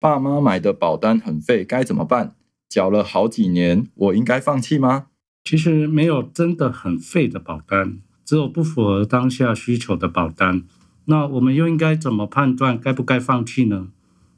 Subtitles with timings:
[0.00, 2.36] 爸妈买的保单很废，该怎么办？
[2.68, 5.06] 缴了好几年，我应该放弃吗？
[5.42, 10.62] 其实没有真的很废的保单，只有不符合当下需求的保单。
[11.06, 13.88] 那我们又应该怎么判断该不该放弃呢？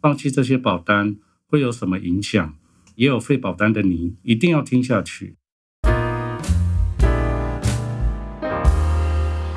[0.00, 2.54] 放弃这些保单会有什么影响？
[2.94, 5.36] 也有废保单的你，一定要听下去。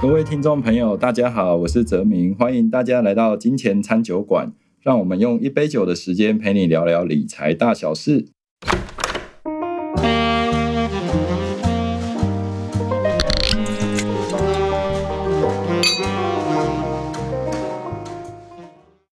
[0.01, 4.51] 各位听众朋友，大家好，我是泽明，欢迎大家来到金钱餐酒馆，
[4.83, 8.25] 让我们用一杯酒的时间陪你聊聊理财大小事。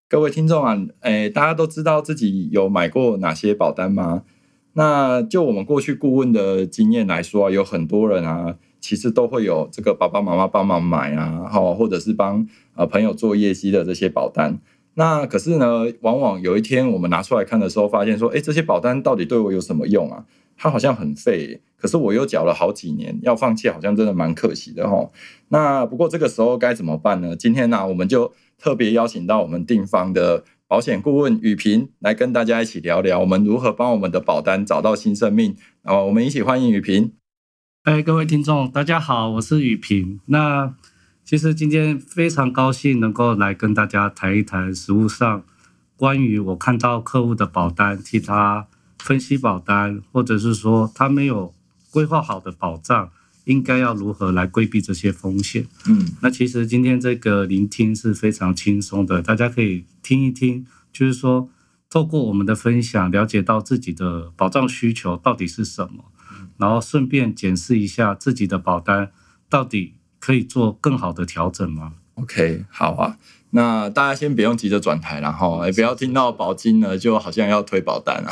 [0.10, 4.24] 各位听众啊，诶，大家都知道自己有买过哪些保单吗？
[4.74, 12.46] 那就我们过去顾问的经验来说啊，有很多人啊，其实都会有这个爸爸妈妈帮忙买啊，哈，或者是帮
[12.76, 14.60] 呃朋友做业绩的这些保单。
[15.02, 20.26] 那可是呢，往往有一天我们拿出来看的时候，发现说，哎，这些保单到底对我有什么用啊？
[20.56, 25.10] 它好像很废，可是我又缴了好几年，要放弃好像真的蛮可惜的哈。
[25.50, 27.36] 那不过这个时候该怎么办呢？
[27.36, 28.32] 今天呢，我们就。
[28.64, 35.56] 特别邀请到我们定方的保险顾问雨萍来跟大家一起聊聊，我们如何帮我们的保单找到新生命。
[35.82, 37.12] 然后我们一起欢迎雨萍。
[37.86, 40.20] 哎，各位听众，大家好，我是雨萍。
[40.28, 40.76] 那
[41.32, 45.46] 其实今天非常高兴能够来跟大家谈一谈实物上
[45.96, 48.68] 关于我看到客户的保单，替他
[49.00, 51.54] 分析保单，或者是说他没有
[51.90, 53.10] 规划好的保障。
[53.46, 55.66] 应该要如何来规避这些风险？
[55.88, 61.50] 嗯，那其实今天这个聆听是非常轻松的，大家可以听一听，就是说
[61.90, 66.12] 透过我们的分享，了解到自己的保障需求到底是什么，
[66.58, 69.14] 然后顺便检视一下自己的保单
[69.50, 73.18] 到底可以做更好的调整吗？OK，好啊。
[73.54, 78.32] 那大家先不用急着转台然后，也不要听到保金呢，就好像要推保单啊。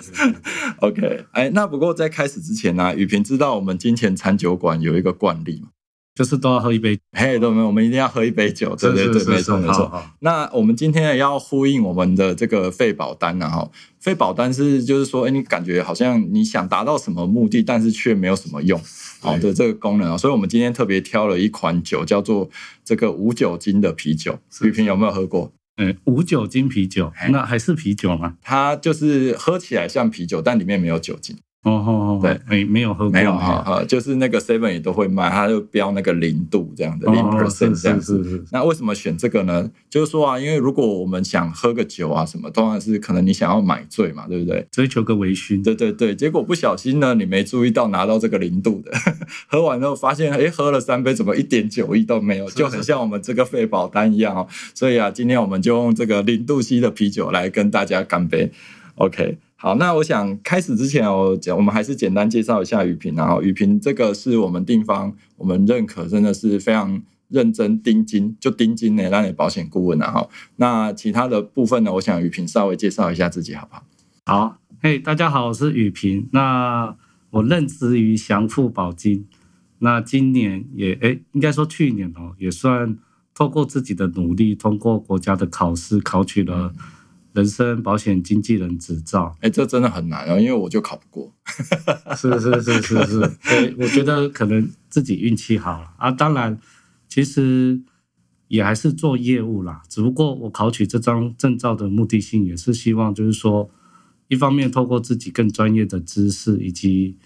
[0.80, 5.68] OK，哎，那不过在开始之前呢，雨萍知道我们金钱餐酒馆有一个惯例嘛。
[6.12, 9.90] 就是都要喝一杯，嘿，都没有，我们一定要喝一杯酒，对对对，没错没错。
[10.18, 13.70] 那我们今天也要呼应我们的这个废保单呢，哈，
[14.00, 18.78] 废保单是就是说，哎，你感觉好像你想达到什么目的，但是却没有什么用，
[19.20, 22.50] 好的这个功能啊，所以我们今天特别挑了一款酒，叫做
[22.84, 24.38] 这个无酒精的啤酒。
[24.62, 25.52] 玉萍有没有喝过？
[25.76, 28.36] 嗯，无酒精啤酒，那还是啤酒吗？
[28.42, 31.36] 它就是喝起来像啤酒，但里面没有酒精。
[31.62, 38.42] 哦哦哦，对，没没有喝过，没有哈，就是那个 seven 也都会卖，它就标那个零度这样的，零 percent 这样子。
[38.50, 39.70] 那为什么选这个呢？
[39.90, 44.66] 就是说啊，因为如果我们想喝个酒啊什么，当然是可能你想要买醉嘛，对不对？
[44.72, 45.62] 追求个微醺。
[45.62, 48.90] 对对对，结果不小心呢，你没注意到拿到这个零度的，
[49.46, 52.48] 喝完之后发现，哎，喝了三杯，怎么一点酒意都没有？
[52.48, 54.48] 就很像我们这个废保单一样哦。
[54.74, 58.50] 所以啊，今天我们就用这个零度 C 的啤酒来跟大家干杯。
[58.94, 59.36] OK。
[59.62, 70.28] 好，那我想开始之前，我讲我们还是简单介绍一下雨萍，然后雨萍这个是我们定方，我们认可，真的是非常认真盯金，就盯金呢，让你保险顾问啊哈。
[70.56, 73.84] 那其他的部分呢，我想雨萍稍微介绍一下自己好不好？
[74.24, 76.26] 好，嘿，大家好，我是雨萍。
[76.32, 76.96] 那
[77.28, 79.26] 我任职于祥富保金，
[79.80, 82.96] 那今年也哎，应该说去年哦，也算
[83.34, 86.72] 透过自己的努力，通过国家的考试，考取了。
[87.32, 91.32] 人身保险经纪人执照，哎，这真的很难哦，因为我就考不过。
[92.16, 96.10] 是是是是是，对，我觉得可能自己运气好了啊。
[96.10, 96.58] 当然，
[97.08, 97.80] 其实
[98.48, 99.82] 也还是做业务啦。
[99.88, 103.70] 只不过我考取这张证照的目的性，也是希望就是说，
[104.26, 107.16] 一方面透过自己更专业的知识，以及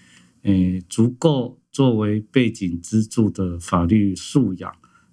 [0.43, 4.71] 诶足够作为背景支柱的法律素养，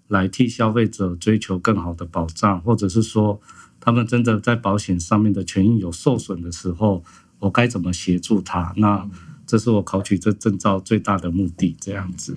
[0.08, 3.40] 来替消费者追求更好的保障，或者是说。
[3.84, 7.02] 他们真的在保险上面的权益有受损的时候，
[7.40, 8.72] 我该怎么协助他？
[8.76, 9.10] 那
[9.44, 11.76] 这是我考取这证照最大的目的。
[11.80, 12.34] 这样子，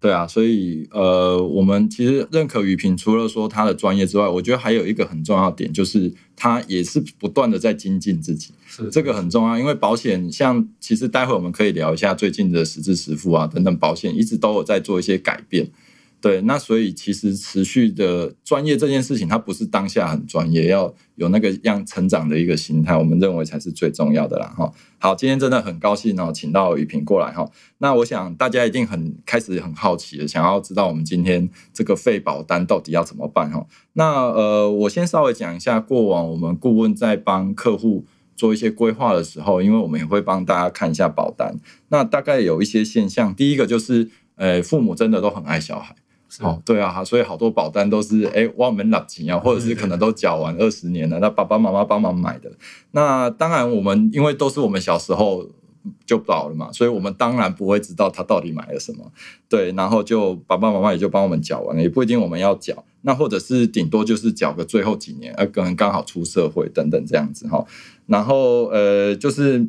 [0.00, 8.52] 对啊，所以呃，我们其实认可雨萍，除了说他的专业之外，我觉得还有一个很重要点，就是他也是不断的在精进自己。
[8.66, 15.70] 是这个很重要，因为保险像其实待会我们可以聊一下最近的实质实付啊等等，保险一直都有在做一些改变。
[16.20, 24.52] 对，那所以其实持续的专业这件事情，它不是当下很专业，要有那个样成长的一个心态，我们认为才是最重要的啦。
[24.56, 27.48] 哈，好，今天真的很高兴哦，请到雨萍过来哈。
[27.78, 33.64] 那我想大家一定很开始很好奇的，想要知道我们今天这个废保单到底要怎么办哈。
[33.92, 38.04] 那呃，我先稍微讲一下过往我们顾问在帮客户
[38.34, 41.60] 做一些规划的时候，因为我们也会帮大家看一下保单。
[41.90, 45.94] 那大概有一些现象，第一个就是，呃，父母真的都很爱小孩。
[46.40, 52.50] 哦，对啊，所以好多保单都是哎，我们老钱啊，或者是可能都缴完二十年了，那爸爸妈妈帮忙买的。
[52.90, 55.48] 那当然，我们因为都是我们小时候
[56.04, 59.10] 就保了嘛，所以我们当然不会知道他到底买了什么。
[59.48, 62.84] 对，然后就爸爸妈妈也就帮我们缴完了，也不一定我们要缴。
[63.02, 67.64] 那或者是顶多就是缴个最后几年，呃，可能刚好出社会等等这样子哈。
[68.06, 69.66] 然后呃，就是。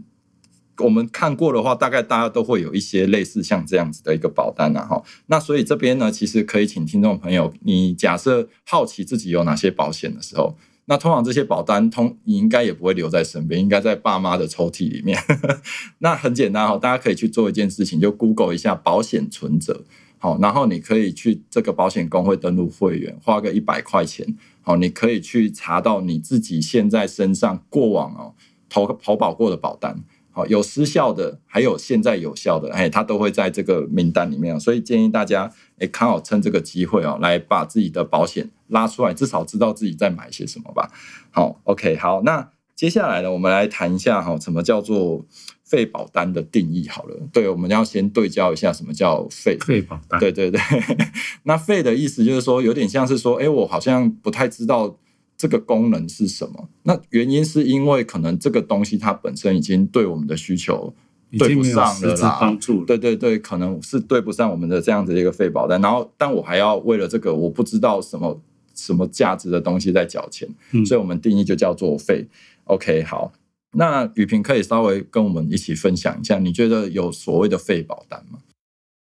[0.79, 5.01] 我们看过的话，大概大家都会有一些类似像这样子的一个保单呐，哈。
[5.27, 10.55] 那所以这边呢，其实可以请听众朋友，你假设好奇自己有哪些保险的时候，
[10.85, 15.19] 那通常这些保单通你应该也不会留在身边，应该在爸妈的抽屉里面。
[15.99, 19.83] 那很简单哈，大家可以去做一件事情，就 Google 一下保险存折，
[20.17, 28.33] 好，然后你可以去这个保险公会登录会员，花个一百块钱，好，你可以去查到你自己现在身上过往哦
[28.67, 30.03] 投投保过的保单。
[30.39, 40.89] 好，有失效的，还有现在有效的，哎，它都会在这个名单里面，所以建议大家，哎，刚好趁这个机会哦，来把自己的保险拉出来，至少知道自己在买些什么吧。
[41.29, 45.25] 好，OK，好，那接下来呢，我们来谈一下哈，什么叫做
[45.65, 46.87] 废保单的定义？
[46.87, 50.17] 好了，对，我们要先对焦一下什么叫废废保单。
[50.21, 50.61] 对对对，
[51.43, 54.97] 那废的意思就是说，有点像是说，哎，我好像不太知道。
[55.39, 56.67] 这个功能是什么？
[56.83, 60.93] 那原因是因为可能这个东西它本身已经对我们的需求
[61.37, 62.57] 对不上了啦。
[62.85, 65.79] 对对对，可能是对不上我们的这样子一个费保单。
[65.79, 68.37] 然后，但我还要为了这个我不知道什么
[68.75, 70.45] 什么价值的东西在缴钱，
[70.85, 72.27] 所以我们定义就叫做费。
[72.65, 73.31] OK，好，
[73.77, 78.39] 那雨萍可以稍微跟我们一起分享一下，你觉得有所谓的费保单吗？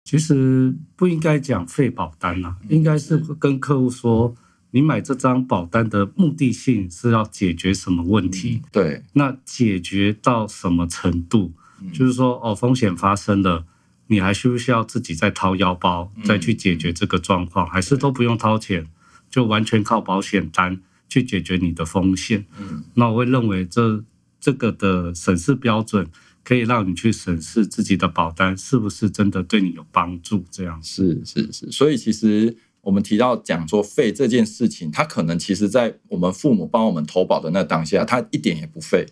[0.02, 4.34] 其实不应该讲费保单啊，应该是跟客户说。
[4.76, 8.60] 你买这张保单的目的性是要解决什么问题？
[8.70, 11.50] 对，那解决到什么程度？
[11.94, 13.64] 就是说，哦，风险发生了，
[14.08, 17.66] 你还需不需要自己再掏腰包再去解决这个状况？
[17.66, 18.86] 还是都不用掏钱，
[19.30, 22.44] 就完全靠保险单去解决你的风险？
[22.60, 24.04] 嗯，那我会认为这
[24.38, 26.06] 这个的审视标准
[26.44, 30.44] 可以让你去审视自己的保单是不是真的对你有帮助。
[30.50, 32.54] 这样是是是，所以其实。
[32.86, 39.04] 我们提到讲说费这件事情，他可能其实在我们父母帮我们投保的那当下，他一点也不费，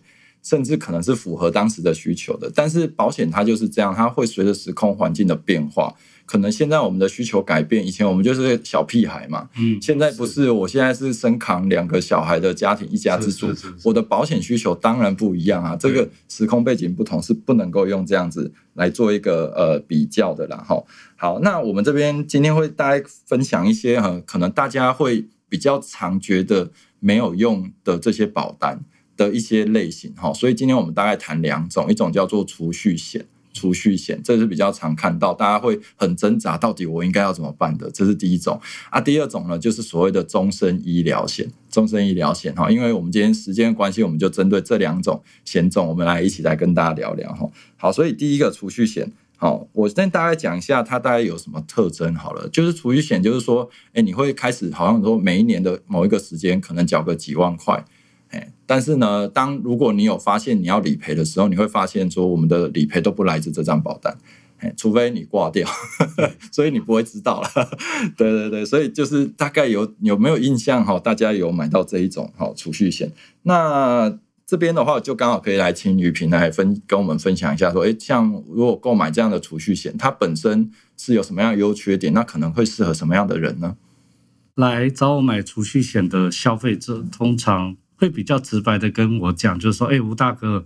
[0.45, 2.49] 甚至可能是符合当时的需求的。
[2.53, 5.93] 但是保险它就是这样，它会随着时空环境的变化。
[6.27, 13.47] 可能现在我们的需求改变，以前我们就是小屁孩嘛，嗯，现在不是，我现在是身扛两个小孩的家庭，一家之主，
[13.83, 20.83] 我的保险需求当然不一样啊，这个时空背景不同，是不能够用这样子来做一个呃比较的啦，哈。
[21.15, 28.83] 好，那我们这边今天会大家分享一些哈，可能大家会比较常觉得没有用的这些保单
[29.17, 33.25] 的一些类型，哈，所以今天我们大概谈两种，一种叫做储蓄险。
[33.53, 37.89] 储蓄险，这是比较常看到，大家会很挣扎，到底我应该要怎么办的？
[37.89, 38.59] 这是第一种
[38.89, 38.99] 啊。
[38.99, 41.49] 第二种呢，就是所谓的终身医疗险。
[41.71, 47.49] 终身医疗险哈，因为我们今天时间关系，我们就针对这两种险种，我们来一起来跟大家聊聊哈。
[47.77, 52.49] 好，所以第一个储蓄险，好，我先大概讲一下它大概有什么特征好了。
[52.49, 57.85] 就是储蓄险，就是说，哎，你会开始好像说每一年的某一个时间，可能缴个几万块。
[58.65, 64.17] 但是呢，当如果你有发现你要理赔的时候，你会发现说我们的理赔都不来自这张保单，
[64.75, 65.69] 除非你挂掉，
[66.51, 67.49] 所以你不会知道了。
[68.17, 70.99] 对对对，所以就是大概有有没有印象哈？
[70.99, 73.11] 大家有买到这一种哈储蓄险？
[73.43, 74.17] 那
[74.47, 82.13] 这边的话就刚好可以来请雨萍来分跟我们分享一下，说哎，像如果购买这样的储蓄险，它本身是有什么样的优缺点？
[82.13, 83.75] 那可能会适合什么样的人呢？
[84.55, 87.75] 来找我买储蓄险的消费者，通常。
[87.97, 90.65] 会比较直白的跟我讲，就是说，哎，吴大哥，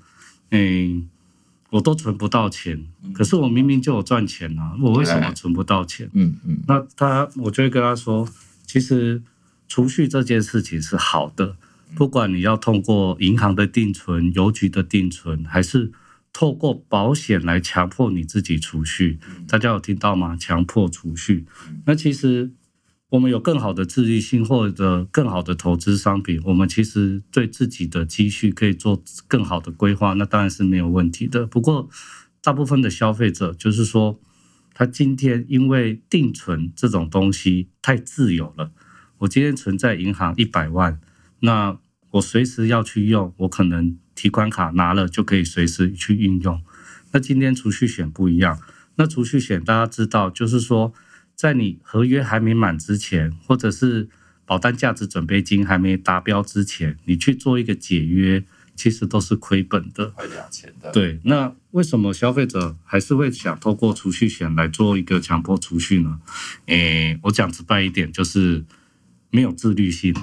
[0.49, 1.01] 哎，
[1.69, 6.09] 我都存不到钱，可是我明明就有赚钱啊，我为什么存不到钱？
[6.13, 8.27] 嗯嗯，那他，我就会跟他说，
[8.65, 9.21] 其实
[9.67, 11.55] 储蓄这件事情是好的，
[11.95, 15.91] 不管你要通过银行的定存、邮局的定存，还是
[16.33, 20.35] 透过保险来强迫你自己储蓄，大家有听到吗？
[20.35, 21.45] 强迫储蓄，
[21.85, 22.51] 那其实。
[23.09, 31.47] 我们有更好的自律性或者更好的投资商品，我们其实对自己的积蓄可以做更好的规划，那当然是没有问题的。
[31.47, 31.89] 不过，
[32.43, 34.19] 大部分的消费者就是说，
[34.75, 38.71] 他今天因为定存这种东西太自由了，
[39.17, 40.99] 我今天存在银行一百万，
[41.39, 41.79] 那
[42.11, 46.61] 我随时要去用，我可能提款卡拿了就可以随时去运用。
[47.11, 48.59] 那今天储蓄险不一样，
[48.97, 50.93] 那储蓄险大家知道，就是说。
[51.39, 54.09] 在你合约还没满之前，或者是
[54.45, 58.43] 保单价值准备金还没达标之前，你去做一个解约，
[58.75, 60.07] 其实都是亏本的。
[60.07, 66.19] 快两千的，对，那为什么消费者还是会想透过储蓄险来做一个强迫储蓄呢？
[66.65, 68.65] 诶，我讲直白一点，就是
[69.29, 70.13] 没有自律性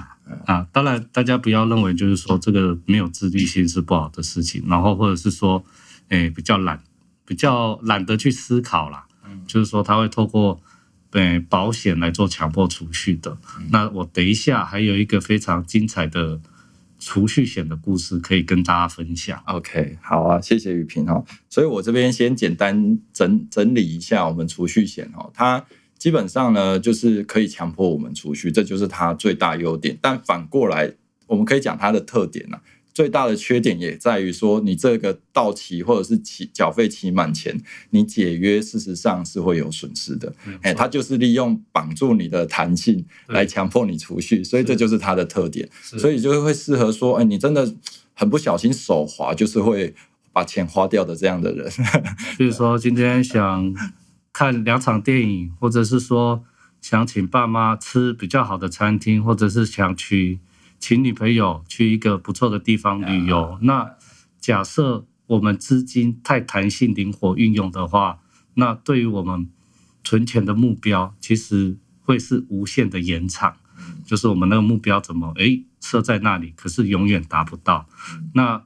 [0.45, 0.67] 啊。
[0.71, 5.65] 当然，大家不要认为就是说这个没有自律性是不好的事情，然后或者是说，
[6.09, 6.83] 诶，比较懒，
[7.25, 9.07] 比较懒得去思考啦。
[9.47, 10.61] 就是说他会透过
[11.09, 13.37] 对保险来做强迫储蓄的。
[13.71, 16.39] 那我等一下还有一个非常精彩的
[16.99, 19.41] 储蓄险的故事可以跟大家分享。
[19.45, 21.23] OK，好啊，谢谢雨萍哦。
[21.49, 25.63] 所以我这边先简单整整理一下我们储蓄险哦，它
[25.97, 29.97] 基本上呢就是可以强迫我们储蓄，这就是它最大优点。
[30.01, 30.91] 但反过来，
[31.27, 32.59] 我们可以讲它的特点呢、
[32.97, 37.55] 最大的缺点也在于说，你这个到期或者是期缴费期满前，
[37.91, 40.33] 你解约，事实上是会有损失的。
[40.63, 45.69] 哎，它就是利用绑住你的弹性来强迫你储蓄，所以这就是它的特点。
[45.79, 47.71] 所以就会适合说，哎，你真的
[48.15, 49.93] 很不小心手滑，就是会
[50.33, 51.71] 把钱花掉的这样的人。
[52.35, 53.75] 比如说今天想
[54.33, 56.43] 看两场电影，或者是说
[56.81, 60.39] 想请爸妈吃比较好的餐厅，或者是想去
[60.79, 63.57] 请女朋友去一个不错的地方旅游。
[63.61, 63.95] 那
[64.39, 68.19] 假设我们资金太弹性灵活运用的话，
[68.53, 69.49] 那对于我们
[70.03, 73.57] 存钱的目标，其实会是无限的延长。
[74.05, 77.87] 就是我们那个目标怎么诶设在那里，可是永远达不到。
[78.33, 78.63] 那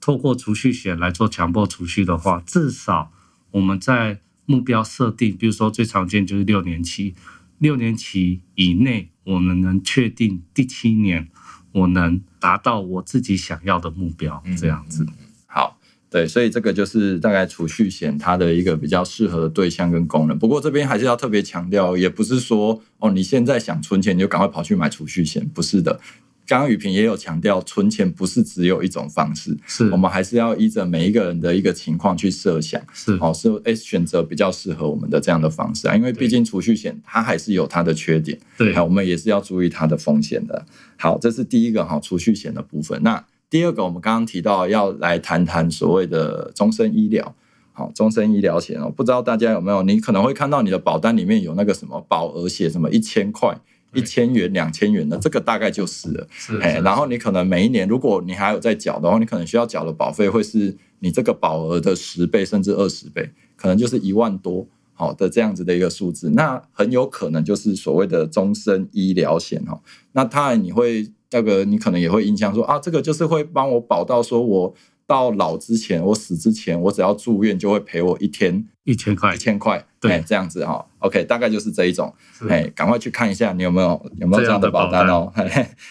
[0.00, 3.12] 透过储蓄险来做强迫储蓄的话，至少
[3.50, 7.14] 我们在目标设定，比如说最常见就是六年期，
[7.58, 11.28] 六年期以内，我们能确定第七年
[11.74, 15.04] 我能达到我自己想要的目标，这样子。
[15.46, 15.78] 好，
[16.08, 20.38] 对，所以这个就是大概储蓄险它的一个比较适合的对象跟功能。
[20.38, 26.00] 不过这边还是要特别强调，也不是说哦你现在想存钱你就赶快跑去买储蓄险，不是的。
[26.46, 32.80] 刚刚雨萍也有强调，存钱不是只有一种方式，是我们还是要依着每一个人的一个情况去设想。
[32.92, 40.64] 是哦，是诶选择比较适合我们的这样的方式啊，因为毕竟储蓄险它还是有它的缺点，对好，我们也是要注意它的风险的。
[40.96, 43.02] 好，这是第一个哈，储蓄险的部分。
[43.02, 47.34] 那第二个，我们刚刚提到要来谈谈所谓的终身医疗。
[47.76, 49.82] 好，终身医疗险哦，不知道大家有没有？
[49.82, 53.52] 你可能会看到你的保单里面有那个什么保额写什么一千块、
[53.94, 56.26] 一千元、两千元的，这个大概就是了。
[56.30, 66.30] 是哎，然后你可能每一年，如果你还有在缴的话，你可能需要缴的保费会是你这个保额的十倍甚至二十倍，可能就是一万多好的这样子的一个数字。
[66.30, 69.80] 那很有可能就是所谓的终身医疗险哦。
[70.12, 74.74] 那当然你会那个，你可能也会印象说啊，这个就是会帮我保到说我
[75.06, 82.12] 到老之前，我死之前，我只要住院就会赔我一天一千块一，千块，对哎这样子哈、OK，大概就是这一种。
[82.38, 85.32] 是哎，赶快去看一下你有没有有没有这样的保单哦。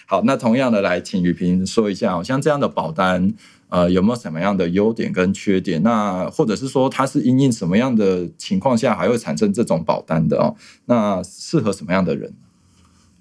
[0.05, 3.33] 好，那同样的来，请雨萍说一下哦，像这样的保单，
[3.69, 5.81] 呃，有没有什么样的优点跟缺点？
[5.83, 10.55] 那或者是说它是因应什么样的情况下还会产生这种保单的哦？
[10.85, 12.33] 那适合什么样的人？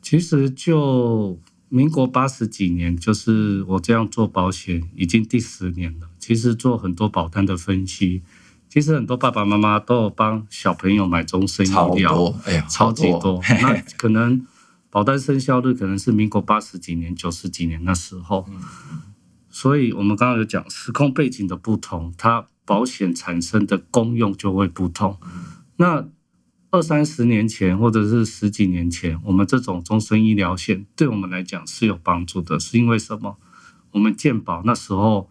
[0.03, 1.39] 其实就
[1.75, 6.11] 民国八十几年，就是我这样做保险已经第十年了。
[6.19, 8.21] 其实做很多保单的分析，
[8.69, 13.41] 其实很多爸爸妈妈都有帮小朋友买终身医超疗，哎呀，超级多。
[13.63, 14.47] 那可能
[14.91, 18.47] 保单生效率可能是民国八十几年、九十几年那时候。
[19.49, 25.19] 所以我们刚刚有讲时空背景的不同，它保险产生的功用就会不同。
[25.77, 26.07] 那
[26.73, 33.37] 二三十年前或者是十几年前，我们这种终身医疗险对我们来讲是有帮助的，是因为什么？
[33.91, 35.29] 我们健保那时候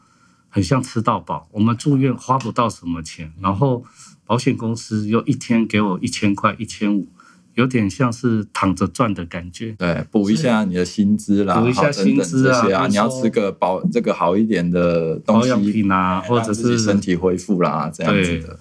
[0.49, 3.83] 很像吃到饱，我们住院花不到什么钱，然后
[4.23, 7.07] 保险公司又一天给我一千块、一千五，
[7.55, 9.71] 有点像是躺着赚的感觉。
[9.79, 18.59] 对，补一下你的薪资啦，补一下薪资啊你要吃个保这个好一点的东西，品啊，或者是身体恢复啦，这样子的。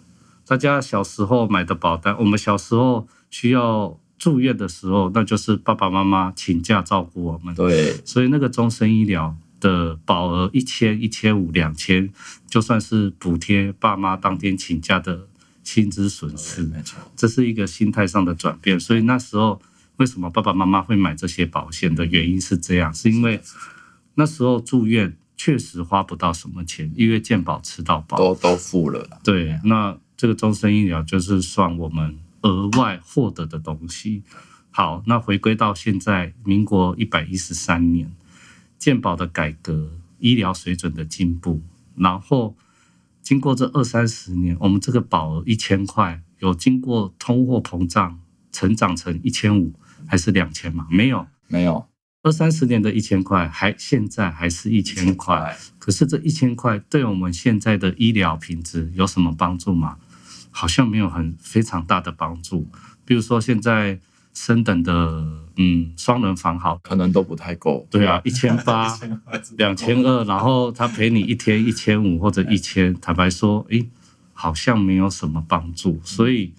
[0.51, 7.55] 大家小时候买的保单，我们小时候需要住院的时候，那就是爸爸妈妈请假照顾我们。
[7.55, 12.11] 对，所以那个终身医疗的保额一千、一千五、两千，
[12.49, 15.29] 就算是补贴爸妈当天请假的
[15.63, 16.99] 薪资损失，没错。
[17.15, 18.81] 这是一个心态上的转变。
[18.81, 19.63] 所以那时候
[19.99, 23.41] 为什么爸爸妈妈会买这些保险的原因是这样，是因为
[24.17, 28.19] 那时候住院确实花不到什么钱，因为健保吃到饱。
[28.19, 29.09] 都都付了。
[29.23, 34.23] 对，那这个终身医疗就是算我们额外获得的东西。
[34.71, 38.13] 好，那回归到现在，民国一百一十三年，
[38.79, 41.63] 健保的改革，医疗水准的进步，
[41.97, 42.55] 然后
[43.23, 48.21] 经过这二三十年，我们这个保额一千块，有经过通货膨胀
[48.53, 49.73] 成长成一千五
[50.07, 50.87] 还是两千吗？
[50.91, 51.87] 没有，没有，
[52.23, 55.57] 二三十年的一千块，还现在还是一千块。
[55.79, 59.97] 可是这一千块对我们现在的医疗品质有什么帮助吗？
[60.51, 62.69] 好像没有很非常大的帮助。
[63.05, 63.99] 比如说现在
[64.33, 64.93] 升等的
[65.57, 67.87] 嗯双人房好，可能都不太够。
[67.91, 68.99] 对啊， 一千八、
[69.57, 73.89] 两千二，然后他赔你一天一千五或者一千，坦白说，诶，
[74.33, 76.01] 好像没有什么帮助。
[76.05, 76.55] 所以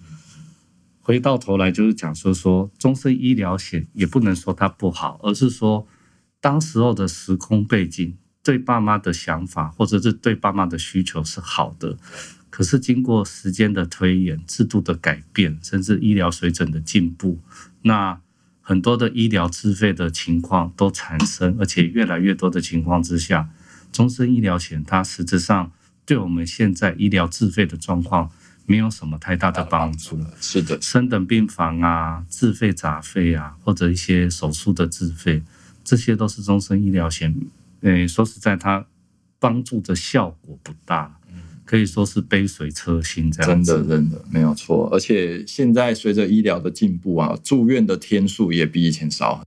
[1.00, 5.86] 回到头来就是讲说说终身医疗险也不能说它不好，而是说
[6.40, 8.16] 当时候的时空背景。
[8.44, 11.96] 对爸妈的想法，或者是对爸妈的需求是好的，
[12.52, 17.38] 可是经过时间的推演、制度的改变，甚至医疗水准的进步，
[17.80, 18.20] 那
[18.60, 23.48] 很多的医疗自费的情况都产生，而且越来越多的情况之下，
[23.90, 25.72] 终身医疗险它实质上
[26.04, 28.30] 对我们现在医疗自费的状况
[28.66, 30.20] 没有什么太大的帮助。
[30.38, 35.42] 是的，升等病房啊、自费杂费啊，或者一些手术的自费，
[35.82, 37.34] 这些都是终身医疗险。
[37.80, 38.86] 诶，说实在，它
[39.40, 41.18] 帮助的效果不大，
[41.72, 43.72] 可以说是杯水车薪这样子。
[43.72, 44.90] 真的，真的没有错。
[44.92, 49.42] 而且现在随着医疗的进步啊，住院的天数也比以前少，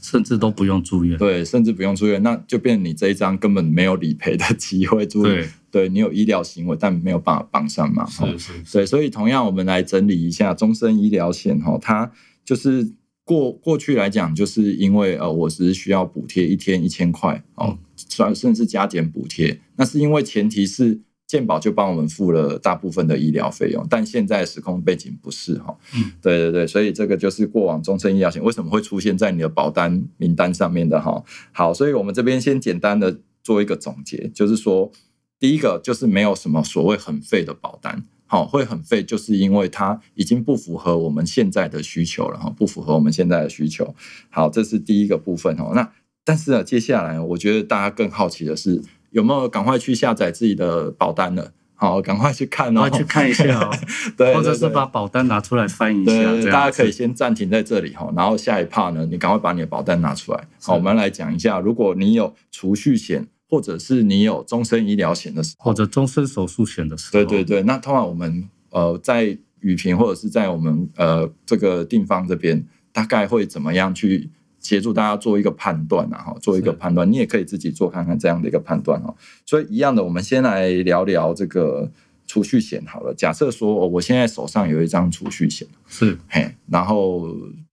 [0.00, 1.18] 甚至都不用住院。
[1.18, 5.06] 对，甚至不用住院，那就变你这一张根本没有理赔的机会。
[5.06, 8.08] 住对，对你有医疗行为，但没有办法帮上忙。
[8.10, 8.52] 是是。
[8.72, 12.10] 对，所以同样，我们来整理一下终身医疗险哈，它
[12.42, 12.90] 就是。
[13.28, 19.58] 过过去来讲，就是因为呃，我只是需要补贴一天一千块哦，算甚至加减补贴。
[19.74, 25.76] 那是因为前提是健保就帮我们付了大部分的医疗费用，但现在时空背景不是哈。
[25.94, 31.22] 嗯，对对对，所以这个就是过往终身医疗险为什么会出现在你的保单名单上面的哈。
[31.52, 34.92] 好，所以我们这边先简单的做一个总结，就是说，
[35.40, 38.04] 第一个就是没有什么所谓很废的保单。
[38.28, 43.94] 好，会很费，就是因为它已经不符合我们现在的需求了哈，不符合我们现在的需求。
[44.30, 45.70] 好，这是第一个部分哦。
[45.76, 45.92] 那
[46.24, 48.82] 但是呢，接下来我觉得大家更好奇的是，
[49.16, 51.48] 有没有赶快去下载自己的保单呢？
[51.74, 53.70] 好，赶快去看哦，去看一下哦，
[54.16, 56.12] 对，或者是把保单拿出来翻一下。
[56.12, 60.48] 对，大家可以先暂停在这里哈，然后下一 part 呢，你赶快把你的保单拿出来。
[60.62, 63.26] 好，我们来讲一下，如果你有储蓄险。
[63.48, 67.62] 或者是你有终身医疗险的时候，或者终身手术险的时候，对对对。
[67.62, 74.28] 那通常我们呃在雨平或者是在我们呃这个地方这边，大概会怎么样去
[74.66, 76.18] 协助大家做一个判断啊？
[76.18, 79.14] 哈，做一个判断，你也可以自己做看看这样的一个判断哈。
[79.44, 81.90] 所以一样的，我们先来聊聊这个
[82.26, 83.14] 储蓄险好了。
[83.14, 87.28] 假设说我现在手上有一张储蓄险，是嘿，然后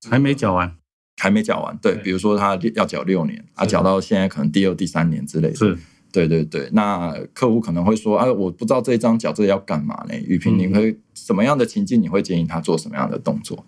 [0.10, 0.76] 还没缴完。
[1.22, 5.78] 还没缴完，对，比如说他要缴六年，啊，缴到现在可能第二、第三年之类的，是，
[6.12, 6.68] 对对对。
[6.74, 10.16] 那客户可能会说，啊，我不知道这一张缴这要干嘛呢？
[10.26, 12.02] 雨萍，你会什么样的情境？
[12.02, 13.64] 你会建议他做什么样的动作？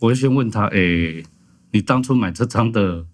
[0.00, 0.78] 我会先问他，哎，
[1.72, 3.06] 你当初买这张的？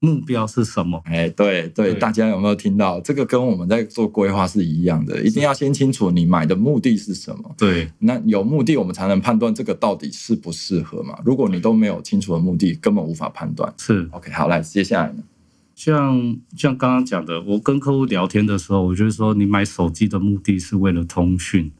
[0.00, 1.02] 目标是什么？
[1.06, 3.00] 哎，对对，大家有没有听到？
[3.00, 7.52] 这个跟我们在做规划是一样的，一定要先清楚你买的目的是什么。
[7.58, 11.18] 对，那有目的，我们才能判断这个到底适不适合嘛。
[11.24, 13.74] 如果你都没有清楚的目的，根本无法判断。
[13.76, 15.24] 是，OK，好，来，接下来呢？
[15.74, 21.72] 像像刚刚讲的，我跟客户聊天的时候，我就说，你买手机的目的是为了通讯，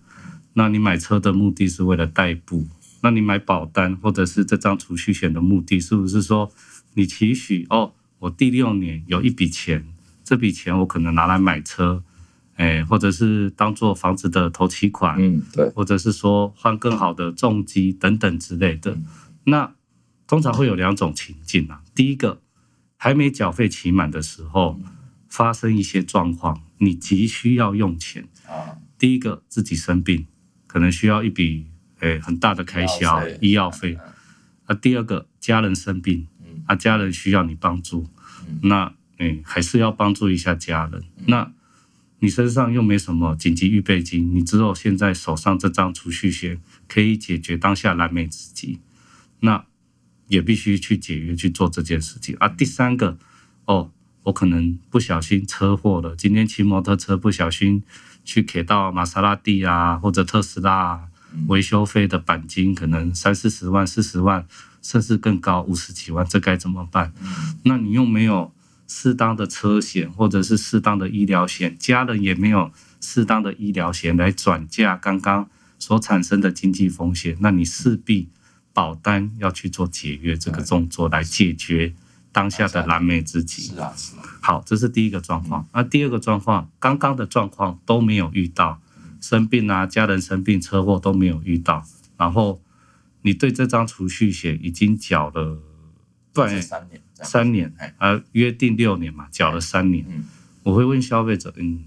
[0.55, 2.65] 那你买车的目的是为了代步，
[3.01, 6.51] 那你买保单或者是这张储蓄险的目的，是不是说
[6.95, 7.93] 你期许哦？
[8.19, 9.87] 我第六年有一笔钱，
[10.25, 12.03] 这笔钱我可能拿来买车，
[12.57, 18.99] 哎，或者是当做房子的头期款，嗯，对，或者是说换更好的重机等等之类的。
[19.45, 19.73] 那
[20.27, 21.83] 通常会有两种情境啊。
[21.95, 22.43] 第一个，
[22.97, 24.81] 还没缴费期满的时候，
[25.29, 28.77] 发生一些状况，你急需要用钱啊。
[28.99, 30.27] 第一个，自己生病，
[30.67, 31.67] 可能需要一笔
[32.01, 33.99] 诶很大的开销，医药费。
[34.67, 36.27] 那第二个，家人生病。
[36.67, 38.07] 啊，家人需要你帮助，
[38.61, 41.03] 那嗯，还是要帮助一下家人。
[41.25, 41.51] 那
[42.19, 48.81] 你身上又没什么紧急预备金，你只有现在手上这张储蓄险可以解决当下燃眉之急，
[49.41, 49.65] 那
[50.27, 52.37] 也必须去解约去做这件事情。
[52.39, 53.17] 啊，第三个，
[53.65, 53.91] 哦，
[54.25, 57.83] 我可能不小心车祸了，今天骑摩托车不小心
[58.27, 61.09] 去开到玛莎拉蒂啊，或者特斯拉，
[61.47, 64.45] 维修费的钣金可能三四十万、四十万。
[64.81, 67.13] 甚至更高五十几万，这该怎么办？
[67.65, 68.53] 那你又没有
[68.87, 72.71] 适当的车险，或者是适当的医疗险，家人也没有
[73.01, 78.29] 适当的医疗险来转嫁刚刚所产生的经济风险，那你势必
[78.73, 81.93] 保单要去做解约这个动作来解决
[82.31, 83.63] 当下的燃眉之急。
[83.63, 84.23] 是啊，是啊。
[84.41, 85.67] 好，这是第一个状况。
[85.75, 88.81] 那第二个状况，刚刚的状况都没有遇到，
[89.21, 91.85] 生病啊，家人生病、车祸都没有遇到，
[92.17, 92.63] 然后。
[93.23, 95.61] 你对这张储蓄险已经缴了
[96.33, 97.03] 对是三年。
[97.15, 100.07] 三年哎，啊，约定六年嘛，缴了三年。
[100.09, 100.25] 嗯
[100.63, 101.85] 我会问消费者，嗯，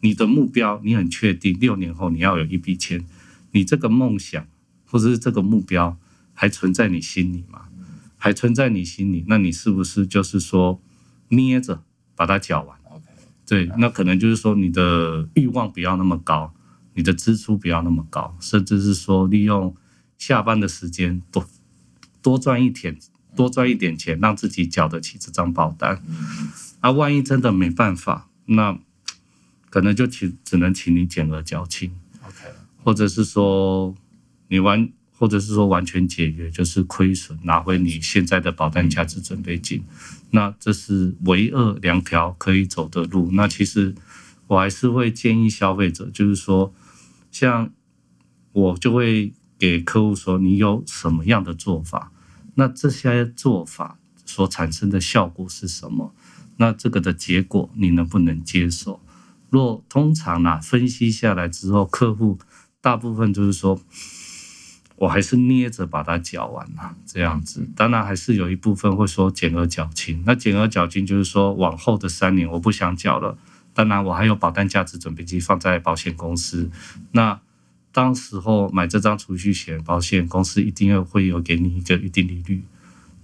[0.00, 3.04] 你的目标你很确定六年后你要有一笔钱，
[3.50, 4.46] 你这个梦想
[4.86, 5.98] 或者是这个目标
[6.32, 7.66] 还存在你心里吗？
[8.16, 10.80] 还存在你心里，那你是不是就是说
[11.28, 11.82] 捏着
[12.14, 12.78] 把它缴完？
[13.46, 16.54] 对，那可能就是说你的欲望不要那么高，
[16.94, 19.74] 你的支出不要那么高，甚至是说利用
[20.16, 21.44] 下班的时间多
[22.22, 22.98] 多赚一点，
[23.36, 26.02] 多赚一点钱，让自己缴得起这张保单。
[26.80, 28.78] 啊，万一真的没办法，那
[29.68, 31.94] 可能就请只能请你减额缴清
[32.26, 32.48] ，OK，
[32.82, 33.94] 或者是说
[34.48, 39.82] 你完，或者是说完全解约，就是亏损拿回你现在的保单价值准备金。
[40.30, 43.30] 那这是唯二两条可以走的路。
[43.32, 43.94] 那其实
[44.48, 46.74] 我还是会建议消费者，就是说，
[47.30, 47.70] 像
[48.52, 52.10] 我就会给客户说，你有什么样的做法？
[52.56, 56.14] 那这些做法所产生的效果是什么？
[56.56, 59.00] 那这个的结果你能不能接受？
[59.50, 62.38] 若通常呢、分析下来之后，客户
[62.80, 63.80] 大部分就是说，
[65.04, 67.68] 我还是捏着把它缴完了，这样子。
[67.76, 70.22] 当然还是有一部分会说减额缴清。
[70.24, 73.36] 那减额缴清就是说，往后的三年我不想缴了，
[73.74, 76.70] 当然我还有保单价值准备金放在保险公司。
[77.12, 77.38] 那
[77.92, 82.62] 当时候买这张储蓄险，保险公司一定要会有给你一个预定利率。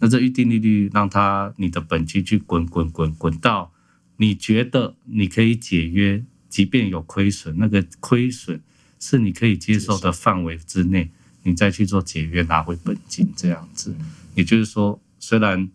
[0.00, 3.72] 那这预定利率让它你的本金去滚滚滚滚到
[4.18, 8.60] 你觉得你可以解约，即便有亏损，那个亏损
[8.98, 11.10] 是你可以接受的范围之内，
[11.50, 13.94] 你再去做解约拿回本金这样子。
[14.34, 15.68] 也就是说，虽然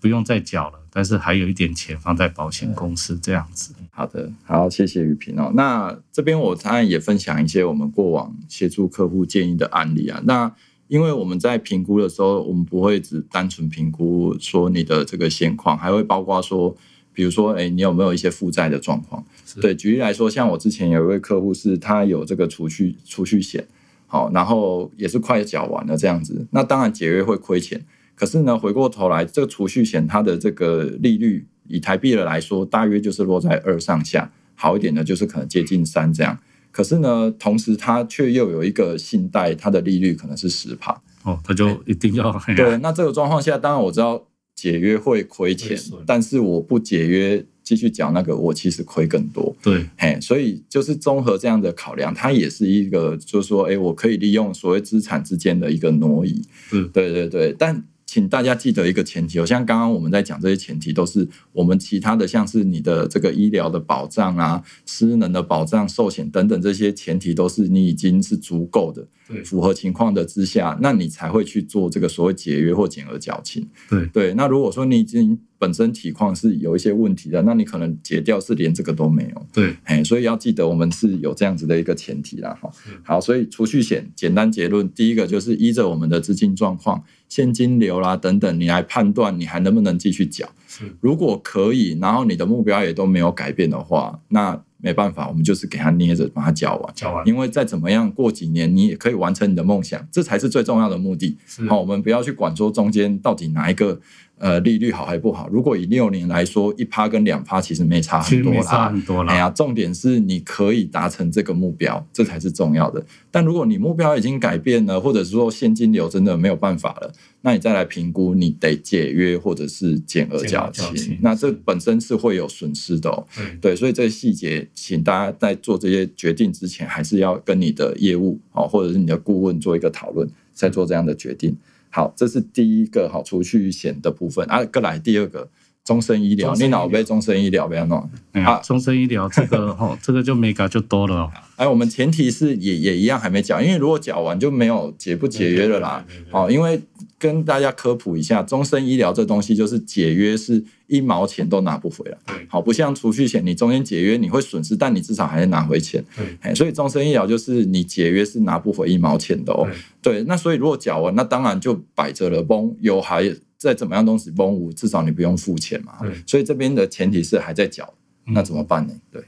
[0.00, 3.74] 不用再缴了，但是还有一点钱放在保险公司这样子。
[3.90, 5.52] 好的，好，谢谢雨萍哦。
[5.54, 10.22] 那这边我当然也分享一些我们过往协助客户建议的案例啊。
[10.24, 10.54] 那
[10.88, 16.76] 因为我们在评估的时候，我们不会只单纯评估说你的这个现况，还会包括说，
[17.12, 19.24] 比如说，哎，你有没有一些负债的状况？
[19.60, 23.66] 对，举例来说，像我之前有一位客户是他有这个储蓄储蓄险，
[24.12, 27.82] 好，然后也是快缴完了这样子，那当然解约会亏钱，
[28.14, 36.38] 可是呢，回过头来，这个储蓄险它的这个利率以台币的来说，大约就是落在二上下，好一点的就是可能接近三这样。
[36.70, 40.92] 可是呢，同时它却又有一个信贷，它的利率可能是十趴。
[41.22, 44.22] 哦，他就一定要对，那这个状况下，当然我知道
[44.54, 49.54] 解约会亏钱，但是我不解约继续缴那个，我其实亏更多。
[49.62, 56.42] 对嘿，所以就是综合这样的考量，它也是一个，就是说，哎，我可以利用所谓资产之间的一个挪移。
[56.72, 73.66] 嗯对对对，但请大家记得一个前提哦，像刚刚我们在讲这些前提，都是我们其他的，像是你的这个医疗的保障啊、失能的保障、寿险等等这些前提，都是你已经是足够的，对符合情况的之下，那你才会去做这个所谓解约或减额缴清。
[73.88, 79.46] 对对，那如果说你已经本身体况是有一些问题的，那你可能解掉是连这个都没有。
[79.52, 82.70] 对哎，所以要记得我们是有这样子的一个前提啦，哈。
[83.04, 90.48] 好，所以储蓄险简单结论，第一个就是依着我们的资金状况、现金流啦等等，你来判断你还能不能继续缴。
[90.66, 96.94] 是如果可以，然后你的目标也都没有改变的话，那没办法，我们就是给他捏着把它嚼完。
[96.94, 101.38] 嚼完因为再怎么样，过几年你也可以完成你的梦想，这才是最重要的目的。
[101.68, 104.00] 好，我们不要去管说中间到底哪一个
[104.42, 105.48] 呃利率好还不好。
[105.48, 109.32] 如果以六年来说，一趴跟两趴其实没差很多啦，差很多啦。
[109.32, 113.02] 哎呀，重点是你可以达成这个目标，这才是重要的。
[113.30, 121.16] 但如果你目标已经改变了，或者是说现金流真的没有办法了，那你再来评估，你得解约或者是减额缴清清。
[121.22, 123.24] 那这本身是会有损失的哦。
[123.60, 131.56] 对对，所以这些细节，请大家在做这些决定之前，还是要跟你的业务哦，或者是你的顾问做一个讨论，再做这样的决定。
[131.94, 134.64] 好，这是第一个好储蓄险的部分啊。
[134.64, 135.50] 再来第二个
[135.84, 137.98] 终身医疗，你脑被终身医疗不要弄。
[137.98, 141.30] 啊哎呀，终身医疗这个 哈，这个就 mega 就多了哦。
[141.56, 146.80] 哎，我们前提是也也一样还没缴，因为如果缴完就没有解不解约了啦好，因为
[147.18, 152.16] 跟大家科普一下，终身医疗这东西就是解约是一毛钱都拿不回来。
[152.26, 156.02] 对好，不像储蓄险，你中间解约你会损失，但你至少还能拿回钱。
[156.16, 159.68] 对哎，所以终身医疗就是你解约是拿不回一毛钱的哦。
[160.00, 163.22] 对，那所以如果缴完，那当然就摆着了，崩有还
[163.62, 165.94] 再怎么样东西崩无，至少你不用付钱嘛。
[166.00, 166.12] 对。
[166.26, 167.94] 所以这边的前提是还在缴，
[168.26, 168.34] 嗯。
[168.34, 168.94] 那怎么办呢？
[169.10, 169.24] 对，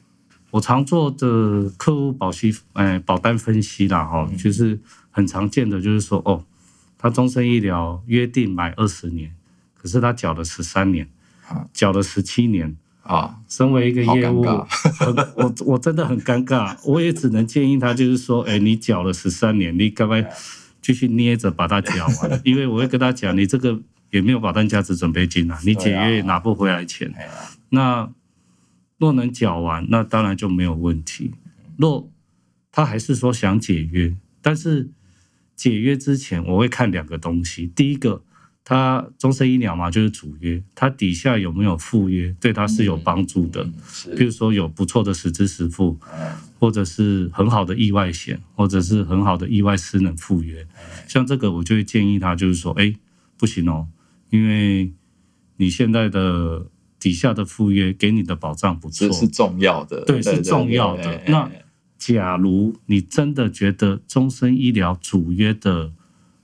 [0.51, 4.79] 我常做的客户保息，呃，保单分析啦，哈，就是
[5.11, 6.45] 很常见的，就是说，哦，
[6.99, 9.33] 他终身医疗约定买二十年，
[9.75, 11.09] 可是他缴了十三年
[11.47, 12.77] 啊，缴了十七年。
[13.05, 14.41] 啊，身为一个业务，
[15.37, 20.27] 我我真的很尴尬，我也只能建议他，就是说，哎，你缴了十三年，你该不该
[20.81, 22.41] 继续捏着把它缴完？
[22.45, 23.79] 因为我会跟他讲，你这个
[24.11, 27.13] 也没有保单价值准备金啊，你解约也拿不回来钱。
[27.71, 28.11] 那
[28.99, 31.33] 若能缴完，那当然就没有问题。
[31.77, 32.11] 若
[32.71, 34.91] 他还是说想解约，但是
[35.57, 38.23] 解约之前我会看两个东西，第一个。
[38.67, 43.63] 他终身医疗嘛，就是主约，他底下有没有附约，对他是有帮助的。
[44.17, 46.01] 比如说有不错的实支实付，
[46.59, 50.67] 或者是很好的意外险，或者是很好的意外私能附约。
[51.07, 52.91] 像这个，我就会建议他，就是说，哎，
[53.37, 53.89] 不行哦，
[54.31, 54.93] 因为
[55.57, 56.67] 你现在的
[56.99, 61.23] 底下的附约给你的保障不错，这是重要的，对，是重要的。
[61.29, 61.51] 那
[61.99, 65.93] 假如你真的觉得终身医疗主约的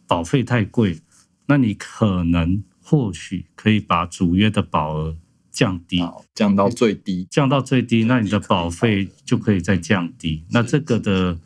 [0.07, 0.98] 保费太贵，
[1.46, 5.16] 那你可能或许可以把主约的保额
[5.50, 6.03] 降低，
[6.35, 10.44] 降到最低，降到最低，那你的保费就可以再降低。
[10.50, 11.38] 那这个的，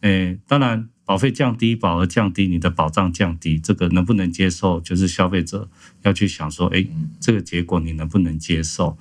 [0.00, 4.80] 诶，当然保费降低，保额降低，你的保障降低，这个能不能接受？
[4.80, 5.68] 就是消费者
[6.02, 6.86] 要去想说，哎，
[7.20, 8.96] 这个结果你能不能接受？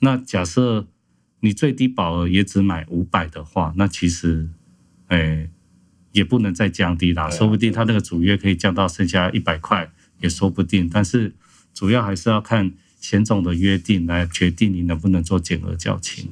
[0.00, 0.86] 那假设
[1.40, 4.50] 你最低保额也只买五百的话，那其实，
[5.06, 5.50] 哎。
[6.12, 10.88] 也不能再降低啦，说不定他那个主约可以降到剩下一百块，也说不定。
[10.88, 11.34] 但是
[11.74, 16.30] 主要还是要看险种的约定来决定你能不能做减额缴清。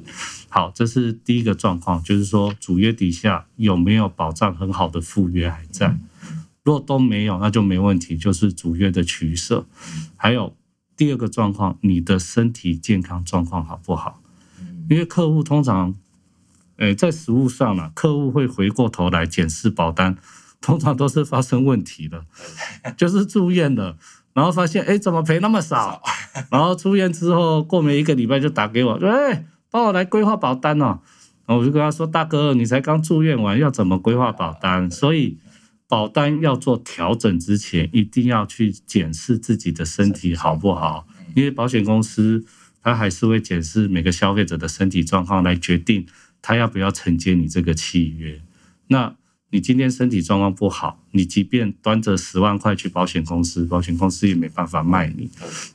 [0.49, 5.97] 好，这是第一个状况，就是说主约底下有没有保障很好的附约还在。
[6.63, 9.65] 若都没有，那就没问题，就是主约的取舍。
[10.15, 10.55] 还有
[10.95, 14.21] 第二个状况，你的身体健康状况好不好？
[14.89, 15.95] 因为客户通常。
[16.79, 20.15] 诶，在实物上呢，客户会回过头来检视保单，
[20.61, 22.23] 通常都是发生问题的，
[22.95, 23.97] 就是住院的，
[24.37, 25.99] 然后发现哎怎么赔那么少？
[26.51, 30.99] 然后出院之后过没一个礼拜就打给我，说哎帮我来规划保单哦。
[31.47, 34.91] 然后我就跟他说，大哥，你才刚住院完，要怎么规划保单？
[34.91, 35.39] 所以
[35.87, 42.45] 保单要做调整之前，一定要去检视自己的身体好不好，因为保险公司
[42.83, 46.05] 他还是会检视每个消费者的身体状况来决定。
[46.39, 48.39] 他要不要承接你这个契约？
[48.89, 49.15] 那
[49.49, 55.29] 你今天身体状况不好，你即便端着十万块去保险公司，保险公司也没办法卖你。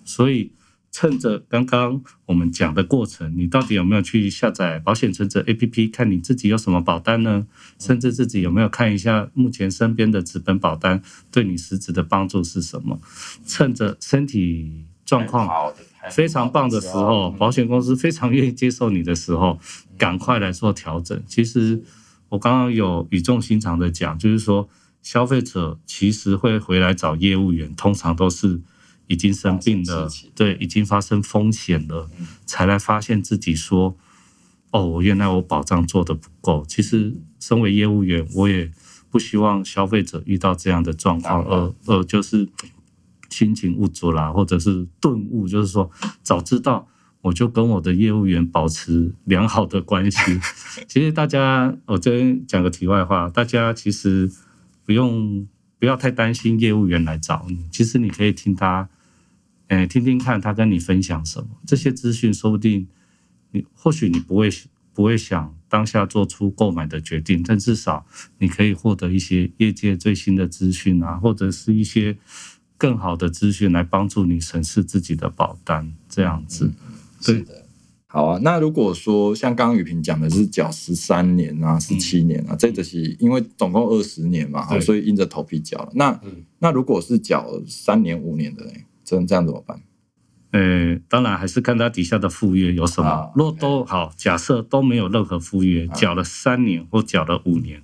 [0.05, 0.53] 所以
[0.91, 7.47] 趁着刚刚我们讲的过程，你到底有没有去下载保险存折 APP，看你自己有什么保单呢？
[7.79, 13.01] 甚至自己有没有看一下目前身边的纸本保单对你实质的帮助是什么？
[13.47, 15.73] 趁着身体状况
[16.11, 19.59] 非常棒的时候，保险公司非常愿意接受你的时候。
[19.99, 21.23] 赶快来做调整。
[21.29, 21.81] 其实
[22.33, 24.67] 我刚刚有语重心长的讲，就是说
[25.03, 28.63] 消费者其实会回来找业务员，通常都是
[29.07, 32.09] 已经生病了，对，已经发生风险了，
[32.47, 33.95] 才来发现自己说
[34.73, 38.73] ：“哦，原来我保障做的不够。”其实身为业务员，我也
[39.11, 42.49] 不希望消费者遇到这样的状况，而而就是
[43.29, 45.91] 心情无助啦，或者是顿悟，就是说
[46.23, 46.89] 早知道。
[47.23, 50.19] 我就跟我的业务员保持良好的关系。
[50.87, 54.31] 其实大家，我这边讲个题外话，大家其实
[54.85, 55.47] 不用
[55.79, 57.67] 不要太担心业务员来找你。
[57.71, 58.89] 其实你可以听他，
[59.69, 61.49] 诶，听听看他跟你分享什么。
[61.65, 62.89] 这些资讯说不定
[63.53, 64.51] 你或许你不会
[64.93, 68.05] 不会想当下做出购买的决定，但至少
[68.39, 72.19] 你可以获得一些业界最新的资讯啊，或者是一些
[72.77, 76.73] 更好的资讯来帮助你审视自己的保单，这样子。
[77.23, 77.67] 是的，
[78.07, 78.41] 好啊。
[78.43, 85.93] 那如果说像刚刚雨萍讲的是缴十三年啊、十七年啊，这只是因为总共二十年嘛，所以硬着头皮缴了。
[85.95, 86.21] 那
[86.59, 88.67] 那如果是缴三年、五年的，
[89.05, 89.81] 这这样怎么办？
[90.51, 93.33] 呃，当然还是看他底下的附约有什么。
[93.35, 97.83] 若都好，假设都没有任何附约，缴了三年或缴了五年，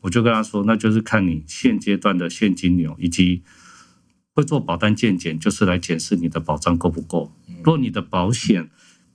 [0.00, 3.44] 我就跟他说，那就是看你现阶段的现金流以及
[4.34, 7.30] 会做保单鉴检，就是来检视你的保障够不够。
[7.62, 8.68] 若你的保险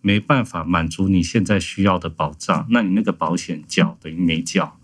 [0.05, 4.77] 没办法满足你现在需要的保障，那你那个保险缴等于没缴，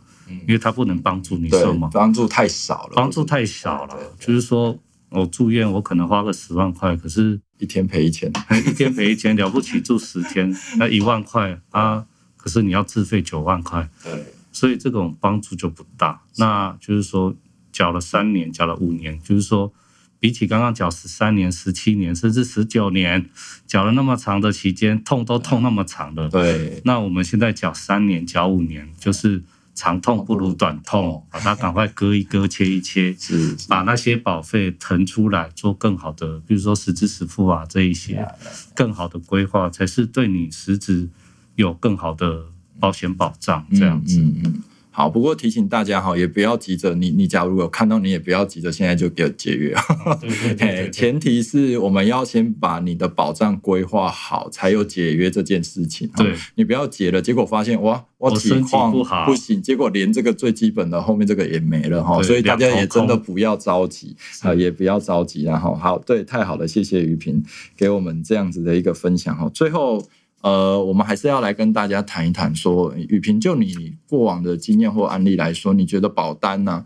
[0.47, 3.97] 因为它不能帮助你什么，帮助太少了，帮助太少了。
[4.17, 4.79] 就是说
[5.09, 8.31] 我住院，我可能花个十万块，可是一天赔一千，
[8.65, 12.05] 一天赔一千了不起，住十天那一万块啊，
[12.37, 16.21] 可是你要自费九万块，对，所以这种帮助就不大。
[16.37, 17.35] 那就是说
[17.73, 19.73] 缴了三年，缴了五年，就是说。
[20.19, 23.29] 比起刚刚缴十三年、十七年，甚至十九年，
[23.65, 26.27] 缴了那么长的期间，痛都痛那么长了。
[26.27, 26.81] 对。
[26.83, 29.41] 那我们现在缴三年、缴五年，就是
[29.73, 38.27] 长痛不如短痛，把它赶快割一割、切一切， 是把那些保费腾出来，做更好的，比如说实支实付啊这一些，
[38.75, 41.07] 更好的规划，才是对你实质
[41.55, 43.65] 有更好的保险保障。
[43.73, 44.19] 这样子。
[44.19, 44.63] 嗯嗯。
[44.99, 49.73] 好，不过提醒大家哈，也不要急着你你假如有看到，你也不要急着现在就给解约。
[50.19, 56.09] 对对对，前提是我们要先把你的保障规划好，才有解约这件事情。
[56.17, 62.21] 对，你不要解了，结果发现哇，我体况不好不行，结果连这个最基本的后面这个也没了哈。
[62.21, 67.41] 所以大家也真的不要着急啊，也不要着急然后好，对，太好了，谢谢于平
[67.77, 69.49] 给我们这样子的一个分享哈。
[69.53, 70.05] 最后。
[70.41, 76.85] 呃，我们还是要来跟大家谈一谈，说雨萍，就你过往的经验或案例来说，你觉得保单呢？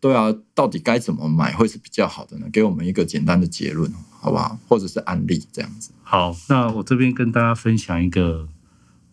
[0.00, 2.46] 对啊，到底该怎么买会是比较好的呢？
[2.50, 4.58] 给我们一个简单的结论，好不好？
[4.68, 5.90] 或者是案例这样子。
[6.02, 8.48] 好，那我这边跟大家分享一个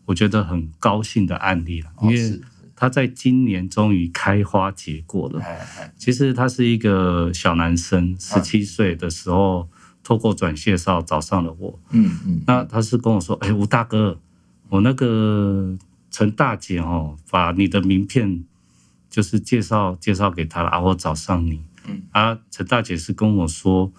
[0.05, 2.39] 我觉得很高兴的案例了，因为
[2.75, 5.43] 他在今年终于开花结果了。
[5.97, 9.67] 其实他是一个小男生，十七岁的时候。
[10.11, 14.19] 透过转介绍找上了我，嗯嗯，那他是跟我说，哎，吴大哥，
[14.67, 15.73] 我那个
[16.09, 18.43] 陈大姐哦，把你的名片
[19.09, 22.01] 就是介绍介绍给他了啊，我找上你，嗯。
[22.11, 23.89] 啊，陈大姐是跟我说，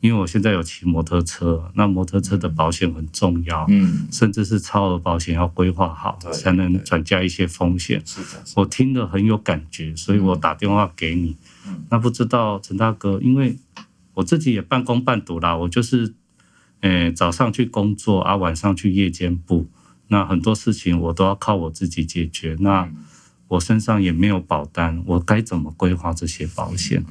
[0.00, 8.02] 因为我现在有骑摩托车，那摩托车的保险很重要，嗯，甚至是超额保险要规划好，才能转嫁一些风险。
[8.04, 11.34] 是的，我听了很有感觉，所以我打电话给你，
[11.66, 13.56] 嗯，那不知道陈大哥，因为。
[14.14, 16.14] 我自己也半工半读啦，我就是，
[16.80, 19.68] 诶，早上去工作啊，晚上去夜间部，
[20.08, 22.56] 那很多事情我都要靠我自己解决。
[22.60, 22.90] 那
[23.48, 27.04] 我身上也没有保单，我该怎么规划这些保险？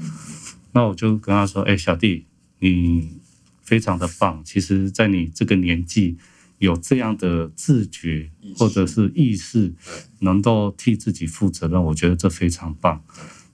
[0.74, 2.26] 那我就跟他说：“哎，小弟，
[2.60, 3.20] 你
[3.62, 4.42] 非常的棒。
[4.46, 6.18] 其实，在你这个年纪，
[6.60, 9.74] 有这样的自觉或者是意识，
[10.20, 13.04] 能够替自己负责任，我觉得这非常棒。”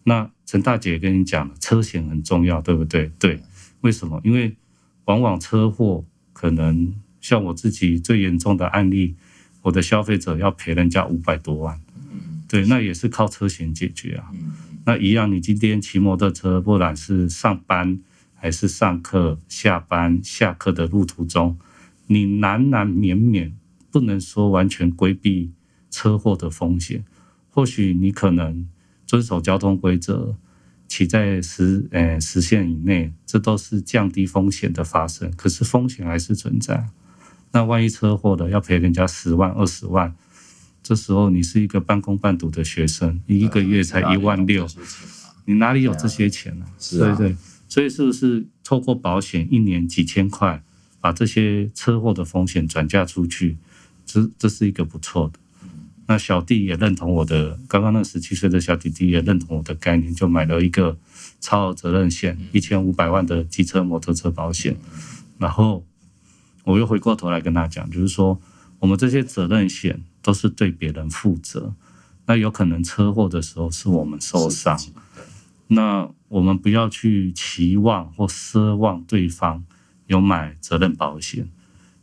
[0.03, 3.11] 那陈大姐跟你讲了，车险很重要，对不对？
[3.19, 3.43] 对，
[3.81, 4.21] 为什么？
[4.23, 4.55] 因为
[5.03, 9.17] 往往车祸可能像我自己最严重的案例，
[9.63, 11.77] 我的消费者要赔人家五百多万，
[12.47, 14.31] 对，那也是靠车险解决啊。
[14.85, 17.99] 那一样，你今天骑摩托车，不管是上班
[18.33, 21.59] 还是上课、下班、下课的路途中，
[22.05, 23.53] 你难难免免
[23.91, 25.51] 不能说完全规避
[25.91, 27.03] 车祸的风险，
[27.49, 28.65] 或许你可能。
[29.07, 30.35] 遵守交通规则，
[30.87, 35.31] 骑在时呃时限以内，这都是降低风险的发生。
[35.35, 36.87] 可是风险还是存在。
[37.53, 40.13] 那万一车祸的要赔人家十万二十万，
[40.83, 44.67] 这时候你是一个半工半读的学生，你一个月才一万六，
[45.45, 46.65] 你哪里有这些钱呢？
[46.91, 47.35] 对对，
[47.69, 50.61] 所以是不是透过保险一年几千块，
[50.99, 53.57] 把这些车祸的风险转嫁出去，
[54.05, 55.39] 这这是一个不错的。
[56.07, 60.97] 那小弟也认同我的，刚刚那十七岁的小弟弟也认同我的概念，就买了一个
[61.41, 64.77] 超额责任险，一千五百万的机车、摩托车保险。
[65.37, 65.85] 然后
[66.63, 68.39] 我又回过头来跟他讲，就是说
[68.79, 71.73] 我们这些责任险都是对别人负责，
[72.25, 74.79] 那有可能车祸的时候是我们受伤，
[75.67, 79.65] 那我们不要去期望或奢望对方
[80.05, 81.49] 有买责任保险。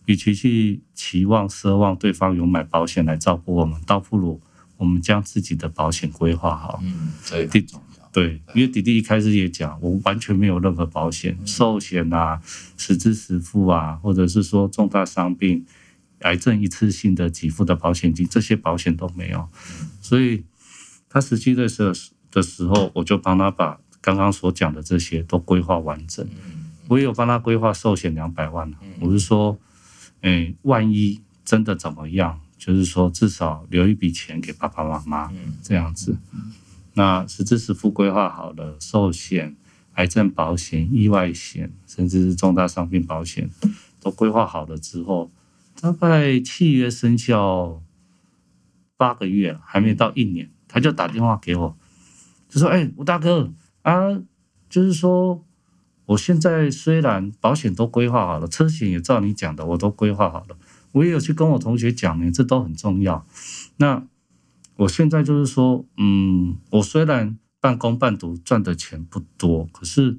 [0.07, 4.40] 与其去期望、奢望对方有买保险来照顾我们，倒不如
[4.77, 6.81] 我们将自己的保险规划好。
[6.83, 8.11] 嗯，这很重要。
[8.12, 12.40] 对，因为弟弟一开始也讲，我完全没有任何保险，寿险啊、
[12.77, 15.64] 实支实付啊，或者是说重大伤病、
[16.21, 19.49] 癌症一次性的给付的保险金，这些保险都没有。
[20.01, 20.45] 所以
[21.09, 21.93] 他十七岁时
[22.31, 26.29] 的时候，我就帮他把刚刚所讲的这些都规划完整。
[26.88, 29.59] 我也有帮他规划寿险两百万我是说。
[30.25, 32.41] 哎，万一真的怎么样？
[32.57, 35.31] 就是说，至少留一笔钱给爸爸妈妈，
[35.63, 36.17] 这样子。
[36.95, 39.55] 那实支实付规划好了，寿险、
[39.97, 43.51] 癌症保险、意外险，甚至是重大伤病保险，
[44.01, 45.31] 都规划好了之后，
[45.79, 47.83] 大概契约生效
[48.97, 51.77] 八个月，还没到一年，他就打电话给我，
[52.49, 54.23] 就说：“哎，吴大哥啊，
[54.71, 55.45] 就是说。”
[56.07, 60.57] 我现在虽然保险都规划好了，车险也照你讲的，我都规划好了。
[60.93, 63.27] 我也有去跟我同学讲呢，这都很重要。
[63.79, 64.07] 那
[64.77, 70.19] 我现在就是说，嗯，我虽然半工半读，赚的钱不多，可是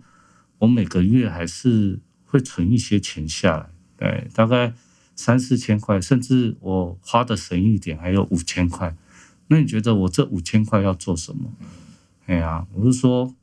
[0.58, 4.74] 我每个月还是会存一些钱下来，对，大概
[5.15, 8.95] 三四千块，甚至我花的省一点，还有五千块。
[9.48, 11.54] 那你觉得我这五千块要做什么？
[12.26, 13.36] 哎呀，我是说，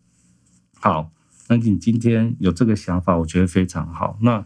[0.81, 1.13] 好。
[1.53, 4.17] 那你今天有这个想法，我觉得非常好。
[4.23, 4.43] 那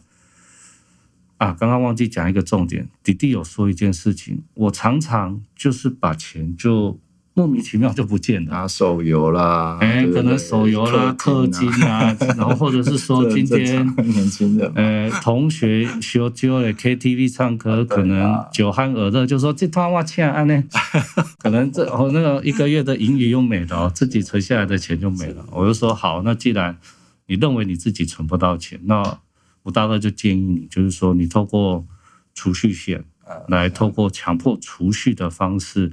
[1.36, 6.98] 啊，刚刚忘记讲一个重点，弟弟有说一件事情，我常常就是把钱就
[7.34, 8.50] 莫名其妙就不见了。
[8.50, 20.64] 拿手游啦，哎，可能手游啦、氪金啊， 然后或者是说今天年轻人嘛，呃，同学修揪了 KTV 唱歌，可能酒酣耳热，就说这趟我欠安呢，
[21.38, 25.44] 可能这哦那个一个月的盈余又没了哦，自己存下来的钱就没了。
[25.52, 26.78] 我就说好，那既然
[27.26, 29.20] 你认为你自己存不到钱，那
[29.64, 31.86] 吴大哥就建议你，就是说你透过
[32.34, 33.04] 储蓄险
[33.48, 35.92] 来透过强迫储蓄的方式，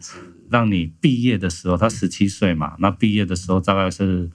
[0.49, 4.29] 让你毕业的时候，他十七岁嘛，那毕业的时候大概是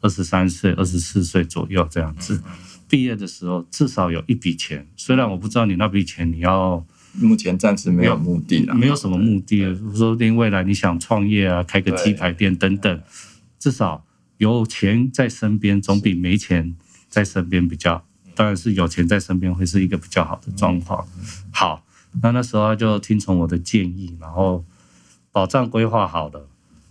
[0.00, 2.42] 二十三岁、二十四岁左右这样子。
[2.86, 6.84] 毕业的时候至少有一笔钱，虽然我不知道你那笔钱你要
[7.14, 13.02] 目前暂时没有目的啦，没有什么目的，说不定未来你想创业啊，开个鸡排店等等，
[13.58, 14.03] 至少
[14.38, 16.74] 有钱在身边总比没钱
[17.08, 18.04] 在身边比较。
[18.36, 21.06] 当然是有钱在身边会是一个比较好的状况。
[21.52, 21.84] 好，
[22.20, 24.64] 那那时候他就听从我的建议，然后
[25.30, 26.48] 保障规划好了，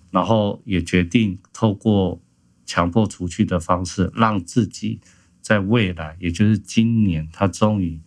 [0.10, 2.22] 然后也决定透过
[2.66, 5.02] 强迫除去的方式，让自己
[5.42, 8.00] 在未来，也就是今年，他终于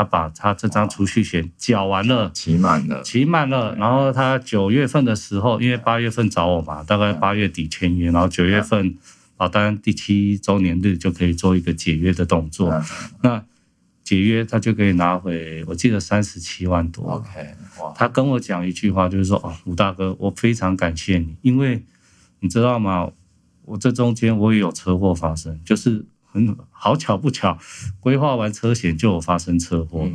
[0.00, 2.30] 他把他这张储蓄险缴完了。
[2.32, 8.96] 期满了，期满了，然后他九月份的时候，因为八月份找我嘛，大概八月底签约，然后九月份
[9.36, 12.70] 保单第七周年日就可以做一个解约的动作。
[12.70, 12.82] 嗯
[13.22, 13.44] 那
[14.02, 17.04] 解约他就可以拿回，我记得三十七万多。
[17.04, 21.84] OK，哇，他跟我讲一句话，就是说：“哦，吴大哥，我非常感谢你，因为
[22.40, 23.10] 你知道吗？
[23.66, 27.58] 我这中间我也有车祸发生，就是很好巧不巧，
[27.98, 30.08] 规划完车险就有发生车祸。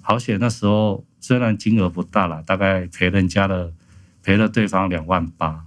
[0.00, 3.72] 好险那时候虽然金额不大啦，大概赔人家了
[4.22, 5.64] 赔了对方两万八。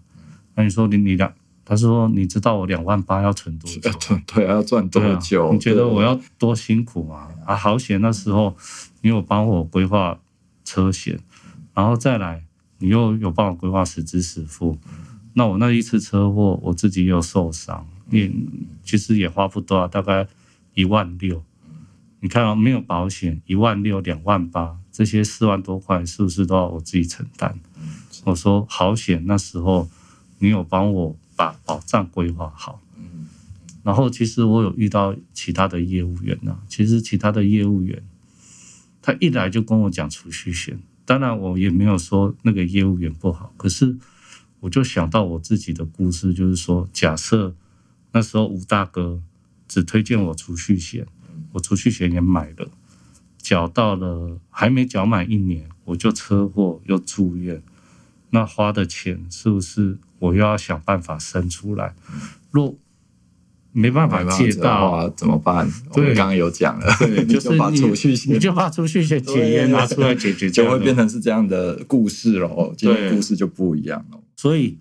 [0.56, 1.34] 那你说你你两，
[1.64, 3.91] 他说你知道我两万八要存多久要？
[3.97, 5.54] 赚对啊，要赚多久？
[5.54, 7.28] 你觉得我要多辛苦吗？
[7.45, 8.56] 啊，好险那时候
[9.02, 10.20] 你有帮我规划
[10.64, 11.20] 车险，
[11.74, 12.43] 然后再来
[12.80, 14.78] 你又有帮我规划实支实付。
[15.34, 18.32] 那我那一次车祸，我自己又受伤，也
[18.84, 20.28] 其实也花不多啊，大概
[20.74, 21.43] 一万六。
[22.22, 27.57] 你看啊，没有保险，一万六、两万八，这些四万多块是不是都要我自己承担？
[28.26, 29.89] 我说好险，那时候
[30.39, 32.82] 你有帮我把保障规划好。
[33.82, 38.03] 然后其实我有遇到其他的业务员呐、其实其他的业务员，
[39.01, 43.97] 他一来就跟我讲储蓄险，当然我也没有说那个业务员不好，可是
[44.60, 47.55] 我就想到我自己的故事，就是说，假设
[48.12, 49.22] 那时候吴大哥
[49.68, 51.05] 只推荐我储蓄险，
[51.53, 52.70] 我储蓄险也买了，
[53.38, 57.62] 缴到了还没缴满一年，我就车祸又住院，
[58.32, 61.93] 那花的钱是不是我又要想办法生出来？
[62.51, 62.76] 若
[63.72, 65.72] 没办法借到，话怎么办？
[65.89, 70.95] 我对们刚刚有讲了，对， 就是把你储蓄险你就把储蓄险解约拿出来解决，就会变。
[70.95, 72.74] 成是这样的故事喽。
[72.76, 74.20] 今天故事就不一样了。
[74.36, 74.80] 所以，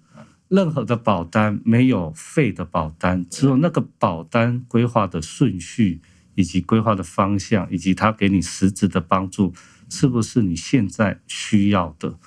[0.49, 6.01] 任何的保单没有废的保单，只有那个保单规划的顺序，
[6.34, 9.53] 以及规划的方向，以及它给你实质的帮助，
[9.90, 12.18] 是不是你现在需要的？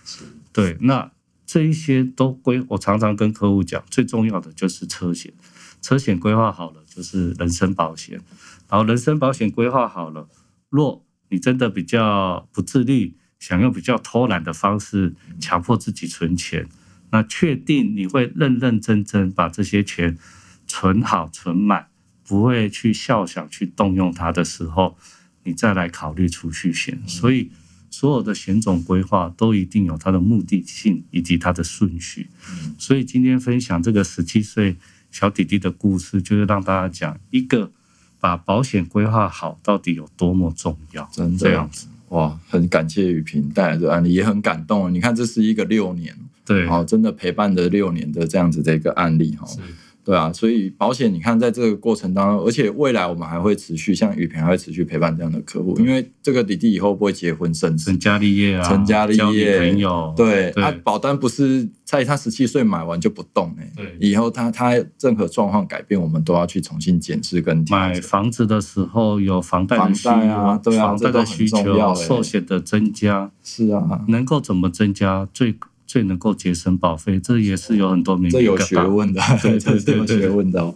[0.53, 1.11] 对，那
[1.45, 5.33] 这一些都归，我常常跟客户讲，最重要的就是车险，
[5.81, 8.21] 车险规划好了就是人身保险，
[8.69, 10.29] 然后人身保险规划好了，
[10.69, 16.69] 若你真的比较不自律，想用比较偷懒的方式强迫自己存钱，
[17.11, 20.17] 那确定你会认认真真把这些钱
[20.65, 21.87] 存好存满，
[22.25, 24.97] 不会去笑想去动用它的时候，
[25.43, 26.99] 你再来考虑储蓄险。
[27.05, 27.51] 所以
[27.89, 32.29] 所有的险种规划都一定有它的目的性以及它的顺序。
[32.77, 34.77] 所以今天分享这个十七岁
[35.11, 37.69] 小弟弟的故事，就是让大家讲一个
[38.21, 41.09] 把保险规划好到底有多么重要。
[41.11, 44.93] 真的这样子，哇，很感谢雨萍带来的案例，也很感动。
[44.93, 46.15] 你看，这是一个六年，
[46.45, 49.47] 对，哦，真的陪伴了六年的这样子的一个案例哈。
[50.03, 57.91] 对啊，所以保险，你看在这个过程当中，而且未来我们还会持续，像雨萍还会持续陪伴这样的客户，因为这个弟弟以后不会结婚生子。
[57.91, 63.95] 成，家立业啊，成家立业朋友，对，他啊，保单不是在他十七岁买完就不动哎、对。
[63.99, 67.93] 以后他他任何状况改变，我们都要去重新检视跟买。
[68.01, 75.55] 房子的时候有房贷的需房贷啊对啊房贷的需这都很重要求，欸寿险的增加，是啊，能够怎么增加最
[75.91, 80.73] 最能够节省保费，这也是有很多名这有学问的，对对 对对学问的哦。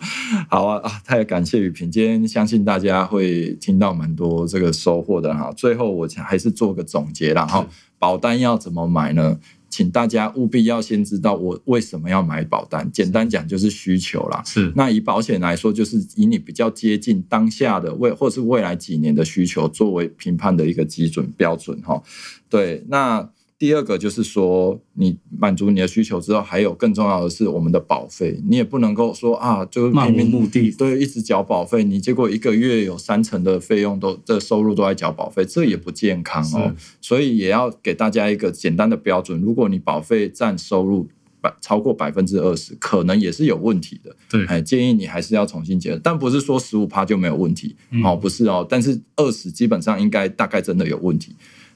[0.49, 5.53] 好啊啊，太感谢雨萍，今天相信大家会听到蛮多这个收获的哈。
[5.55, 7.65] 最后我还是做个总结啦哈，
[7.97, 9.39] 保单要怎么买呢？
[9.69, 12.89] 请大家务必要先知道我为什么要买保单。
[12.91, 14.41] 简单讲就是需求啦。
[14.45, 22.01] 是那以保险来说，就是以你比较接近当下的未或是未来几年的需求作为评判的一个基准标准哈。
[22.49, 30.69] 对，那第二个就是说，你满足你的需求之后，还有更重要的是我们的保费，你也不能够说啊，就是漫无目的。
[30.71, 36.75] 对一直缴保费，你结果一个月有三成的费用都的收入都在缴保费，这也不健康哦。
[36.99, 41.07] 所以也要给大家一个简单的标准，如果你保费占收入
[41.39, 44.13] 百超过百分之二十，可能也是有问题的。
[44.29, 51.33] 对，哎，建议你还是要重新结合，但不是说十五趴就没有问题，嗯哦，不是哦，但是二十基本上应该大概真的有问题。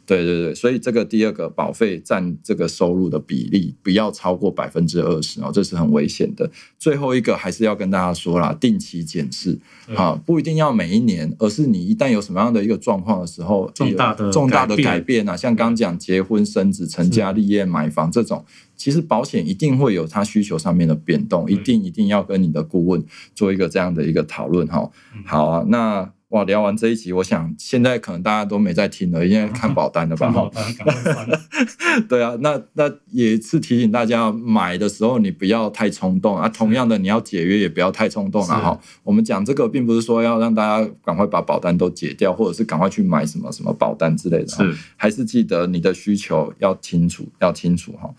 [0.10, 6.50] 对对对，所以这个第二个保费占这个收入的比例不要超过百分之二十哦，这是很危险的。
[6.80, 18.44] 最后一个还是要跟大家说啦，定期检视对啊，不一定要每一年，而是你一旦有什么样的一个状况的时候，重大的重大的改变改变啊，像刚讲结婚、生子、成家立业、买房这种，
[18.76, 23.04] 其实保险一定会有它需求上面的变动，一定一定要跟你的顾问
[23.36, 24.90] 做一个这样的一个讨论哈。
[25.26, 30.30] 好啊，那哇，聊完这一集，我想现在可能大家都没在听了，因为 看保单了吧？
[30.30, 31.28] 保，单，赶快翻。
[32.08, 36.48] 对啊，那那也是提醒大家，买的时候你不要太冲动啊。
[36.48, 38.80] 同样的，你要解约也不要太冲动了哈。
[39.04, 44.48] 我们讲这个，并不是说要让大家赶快把保单都解掉，或者是赶快去买什么什么保单之类的。
[44.48, 48.14] 是还是记得你的需求要清楚，要清楚哈。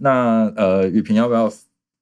[0.00, 1.50] 那呃，雨萍要不要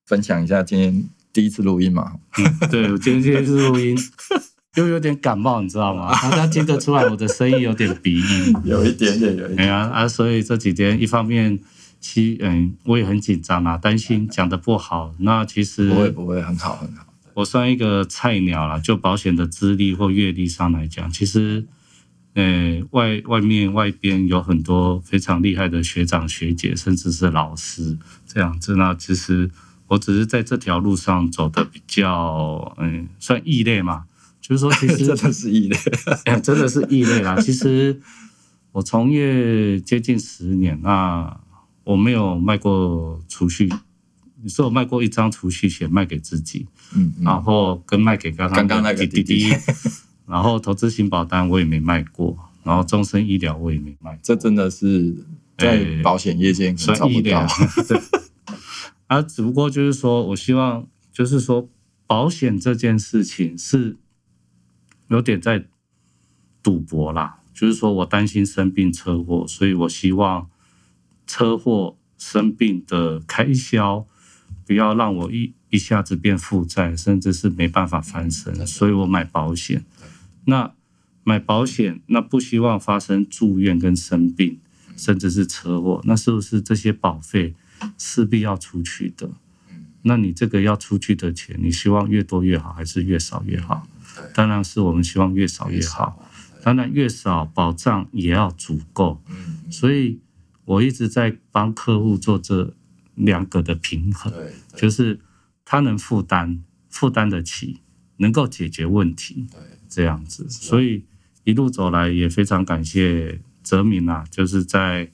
[0.07, 2.15] 分享一下今天第一次录音嘛？
[2.37, 3.97] 嗯对我今天第一次录音，
[4.77, 6.11] 又有点感冒，你知道吗？
[6.31, 8.55] 大家听得出来我的声音有点鼻音。
[8.65, 9.59] 有一点点，有一点。
[9.59, 11.61] 哎呀啊，所以这几天一方面，
[12.01, 15.15] 其嗯我也很紧张啊，担心讲的不好。
[15.19, 17.07] 那其实不会不会，很好很好。
[17.35, 21.67] 我算一个菜鸟啦，就保险的资历或阅历上来讲，其实，
[22.33, 28.77] 呃，外外面外边有很多非常厉害的学长学姐，甚至是老师这样子。
[28.77, 29.51] 那其实
[29.89, 34.05] 我只是在这条路上走的比较，嗯，算异类嘛。
[34.53, 35.77] 就是说， 其实真的是异类。
[36.27, 37.35] 哎，真的是异类啦。
[37.41, 37.99] 其实
[38.73, 41.41] 我从业接近十年，那
[41.85, 43.73] 我没有卖过储蓄，
[44.43, 49.55] 你说我卖过一张储蓄险卖给自己，嗯嗯，然后跟卖给刚刚刚那个滴弟弟
[50.27, 55.15] 然后投资型保单我也没卖过，然后终身医疗我也没卖，这真的是
[55.57, 57.47] 在哎保险业界算异类啊。。
[57.89, 58.01] 对，
[59.07, 61.69] 啊，只不过就是说我希望，就是说
[62.07, 63.97] 保险这件事情是
[65.13, 65.67] 有点在
[66.63, 70.49] 赌博啦，就是说我担心生病车祸，所以我希望
[71.27, 74.07] 车祸生病的开销
[74.67, 79.85] 不要让我一一下子变负债，甚至是没办法翻身，所以我买保险。
[80.47, 80.73] 那
[81.25, 84.59] 买保险，那不希望发生住院跟生病，
[84.97, 87.55] 甚至是车祸，那是不是这些保费
[87.99, 89.29] 势必要出去的？
[90.05, 93.87] 那你这个要出去的钱，你希望越多越好，还是越少越好？
[94.35, 96.29] 当然是我们希望越少越好。
[96.63, 99.21] 当然越少保障也要足够。
[99.29, 100.21] 嗯，所以
[100.65, 102.73] 我一直在帮客户做这
[103.17, 105.19] 两个的平衡，对，就是
[105.65, 107.81] 他能负担，负担得起，
[108.19, 110.49] 能够解决问题，对，这样子。
[110.49, 111.05] 所以
[111.43, 115.11] 一路走来也非常感谢泽明啊，就是在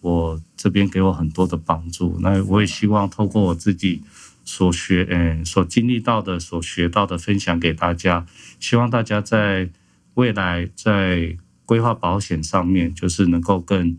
[0.00, 2.16] 我这边给我很多的帮助。
[2.20, 4.02] 那我也希望透过我自己
[4.54, 8.26] 所学，嗯，所经历到的、所学到的，分享给大家。
[8.60, 9.70] 希望大家在
[10.12, 13.96] 未来在规划保险上面，就是能够更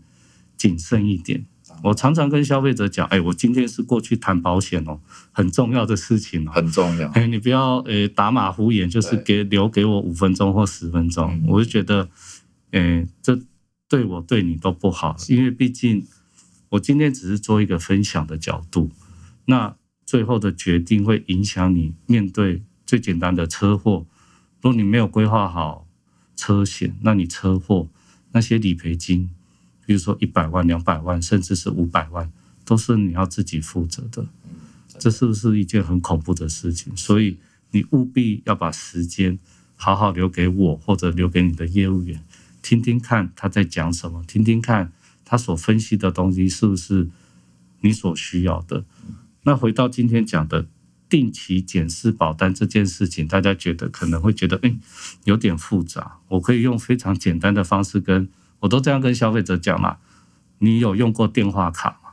[0.56, 1.44] 谨慎一点。
[1.82, 5.00] 我常常跟消费者讲，哎，我今天是过去谈保险哦，
[5.32, 6.52] 很重要的事情哦。
[6.52, 7.08] 很重要。
[7.08, 12.08] 哎，你不要呃打马虎眼，就是给留给我五分钟或十分钟，嗯我就觉得，
[12.70, 13.36] 哎，这
[13.88, 16.06] 对我对你都不好，因为毕竟
[16.68, 18.92] 我今天只是做一个分享的角度，
[19.46, 19.74] 那
[20.06, 24.06] 最后的决定会影响你面对最简单的车祸，
[24.60, 25.86] 如果你没有规划好
[26.36, 27.88] 车险，那你车祸
[28.32, 29.30] 那些理赔金，
[29.86, 32.30] 比如说一百万、两百万，甚至是五百万，
[32.64, 34.26] 都是你要自己负责的。
[34.98, 36.96] 这是不是一件很恐怖的事情？
[36.96, 37.38] 所以
[37.70, 39.38] 你务必要把时间
[39.74, 42.22] 好好留给我，或者留给你的业务员，
[42.62, 44.92] 听听看他在讲什么，听听看
[45.24, 47.08] 他所分析的东西是不是
[47.80, 48.84] 你所需要的。
[49.44, 50.66] 那回到今天讲的
[51.08, 54.74] 定期检视保单这件事情，大家觉得可能会觉得，哎，
[55.24, 56.18] 有点复杂。
[56.28, 58.28] 我可以用非常简单的方式跟，
[58.60, 59.98] 我都这样跟消费者讲嘛。
[60.58, 62.10] 你有用过电话卡吗？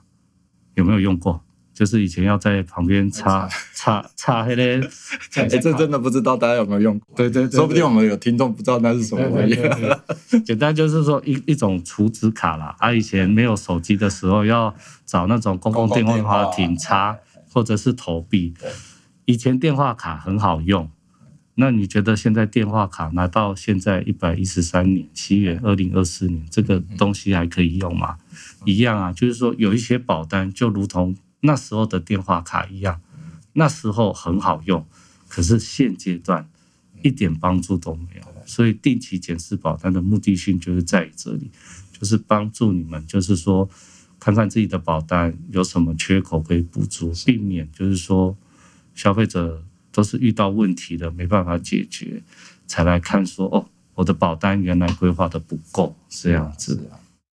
[0.75, 1.43] 有没有用过？
[1.81, 4.87] 就是以前要在旁边插插插那个，
[5.33, 7.17] 哎，这真的不知道大家有没有用过？
[7.17, 12.75] 对对对说不定我们有听众不知道那是什么玩意对对对对 简单就是说一一种储值卡啦。
[12.77, 14.75] 啊，以前没有手机的时候，要
[15.07, 17.17] 找那种公共电话亭插，
[17.51, 18.53] 或者是投币。
[19.25, 20.87] 以前电话卡很好用，
[21.55, 28.17] 那你觉得现在电话卡拿到现在一百一十三年七月二零二四年，这个东西还可以用吗？
[28.65, 33.01] 一样啊，就是说有一些保单就如同那时候的电话卡一样，
[33.53, 34.85] 那时候很好用，
[35.27, 36.49] 可是现阶段
[37.01, 38.21] 一点帮助都没有。
[38.45, 41.51] 所以定期检视保单的目的性就是在于这里，
[41.97, 43.69] 就是帮助你们，就是说
[44.19, 48.35] 看看自己的保单有什么缺口可以补足，避免就是说
[48.93, 52.21] 消费者都是遇到问题的没办法解决，
[52.67, 56.89] 才来看说哦，我的保单原来规划的不够这样子。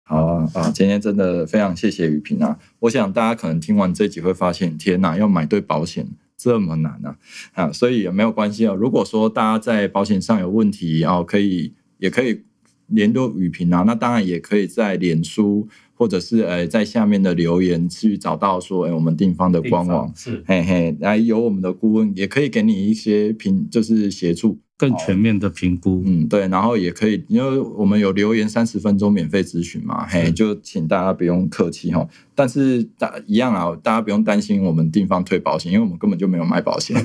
[0.08, 0.70] 好啊啊！
[0.70, 2.60] 今天真的非常谢谢雨萍啊！
[2.78, 7.18] 我想大家可能听完这集会发现，天哪，要买对保险这么难啊！
[7.54, 8.74] 啊，所以也没有关系啊。
[8.76, 12.44] 如果说大家在保险上有问题哦，可以也可以
[12.86, 13.82] 联络雨萍啊。
[13.82, 24.60] 那当然也可以在脸书或者是呃在下面的留言去找到说，哎，我们地方的官网是嘿嘿，来有我们的顾问也可以给你一些评，就是协助。
[24.78, 32.06] 更全面的评估，嗯，对，然后也可以，因为我们有留言三十分钟免费咨询嘛，嘿，就请大家不用客气哈。
[32.36, 37.02] 但是大一样啊，大家不用担心我们地方退保险，因为我们根本就没有卖保险。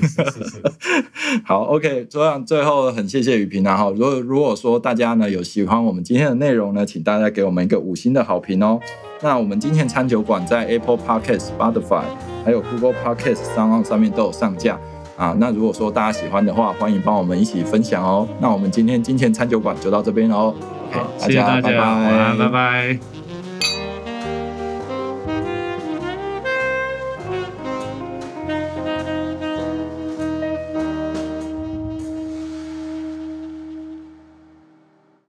[1.45, 3.89] 好，OK，这样最后很谢谢雨萍啊哈。
[3.91, 8.77] 如果如果说大家呢有喜欢我们今天的内容呢，请大家给我们一个五星的好评哦。
[9.23, 12.03] 那我们今天餐酒馆在 Apple Podcast、Spotify
[12.43, 14.77] 还有 Google Podcast 上上面都有上架。
[15.21, 18.27] 啊，那如果说大家喜欢的话，欢迎帮我们一起分享哦。
[18.39, 20.51] 那我们今天金钱餐酒馆就到这边喽。
[20.89, 23.20] 好，谢谢大家，拜拜，拜拜。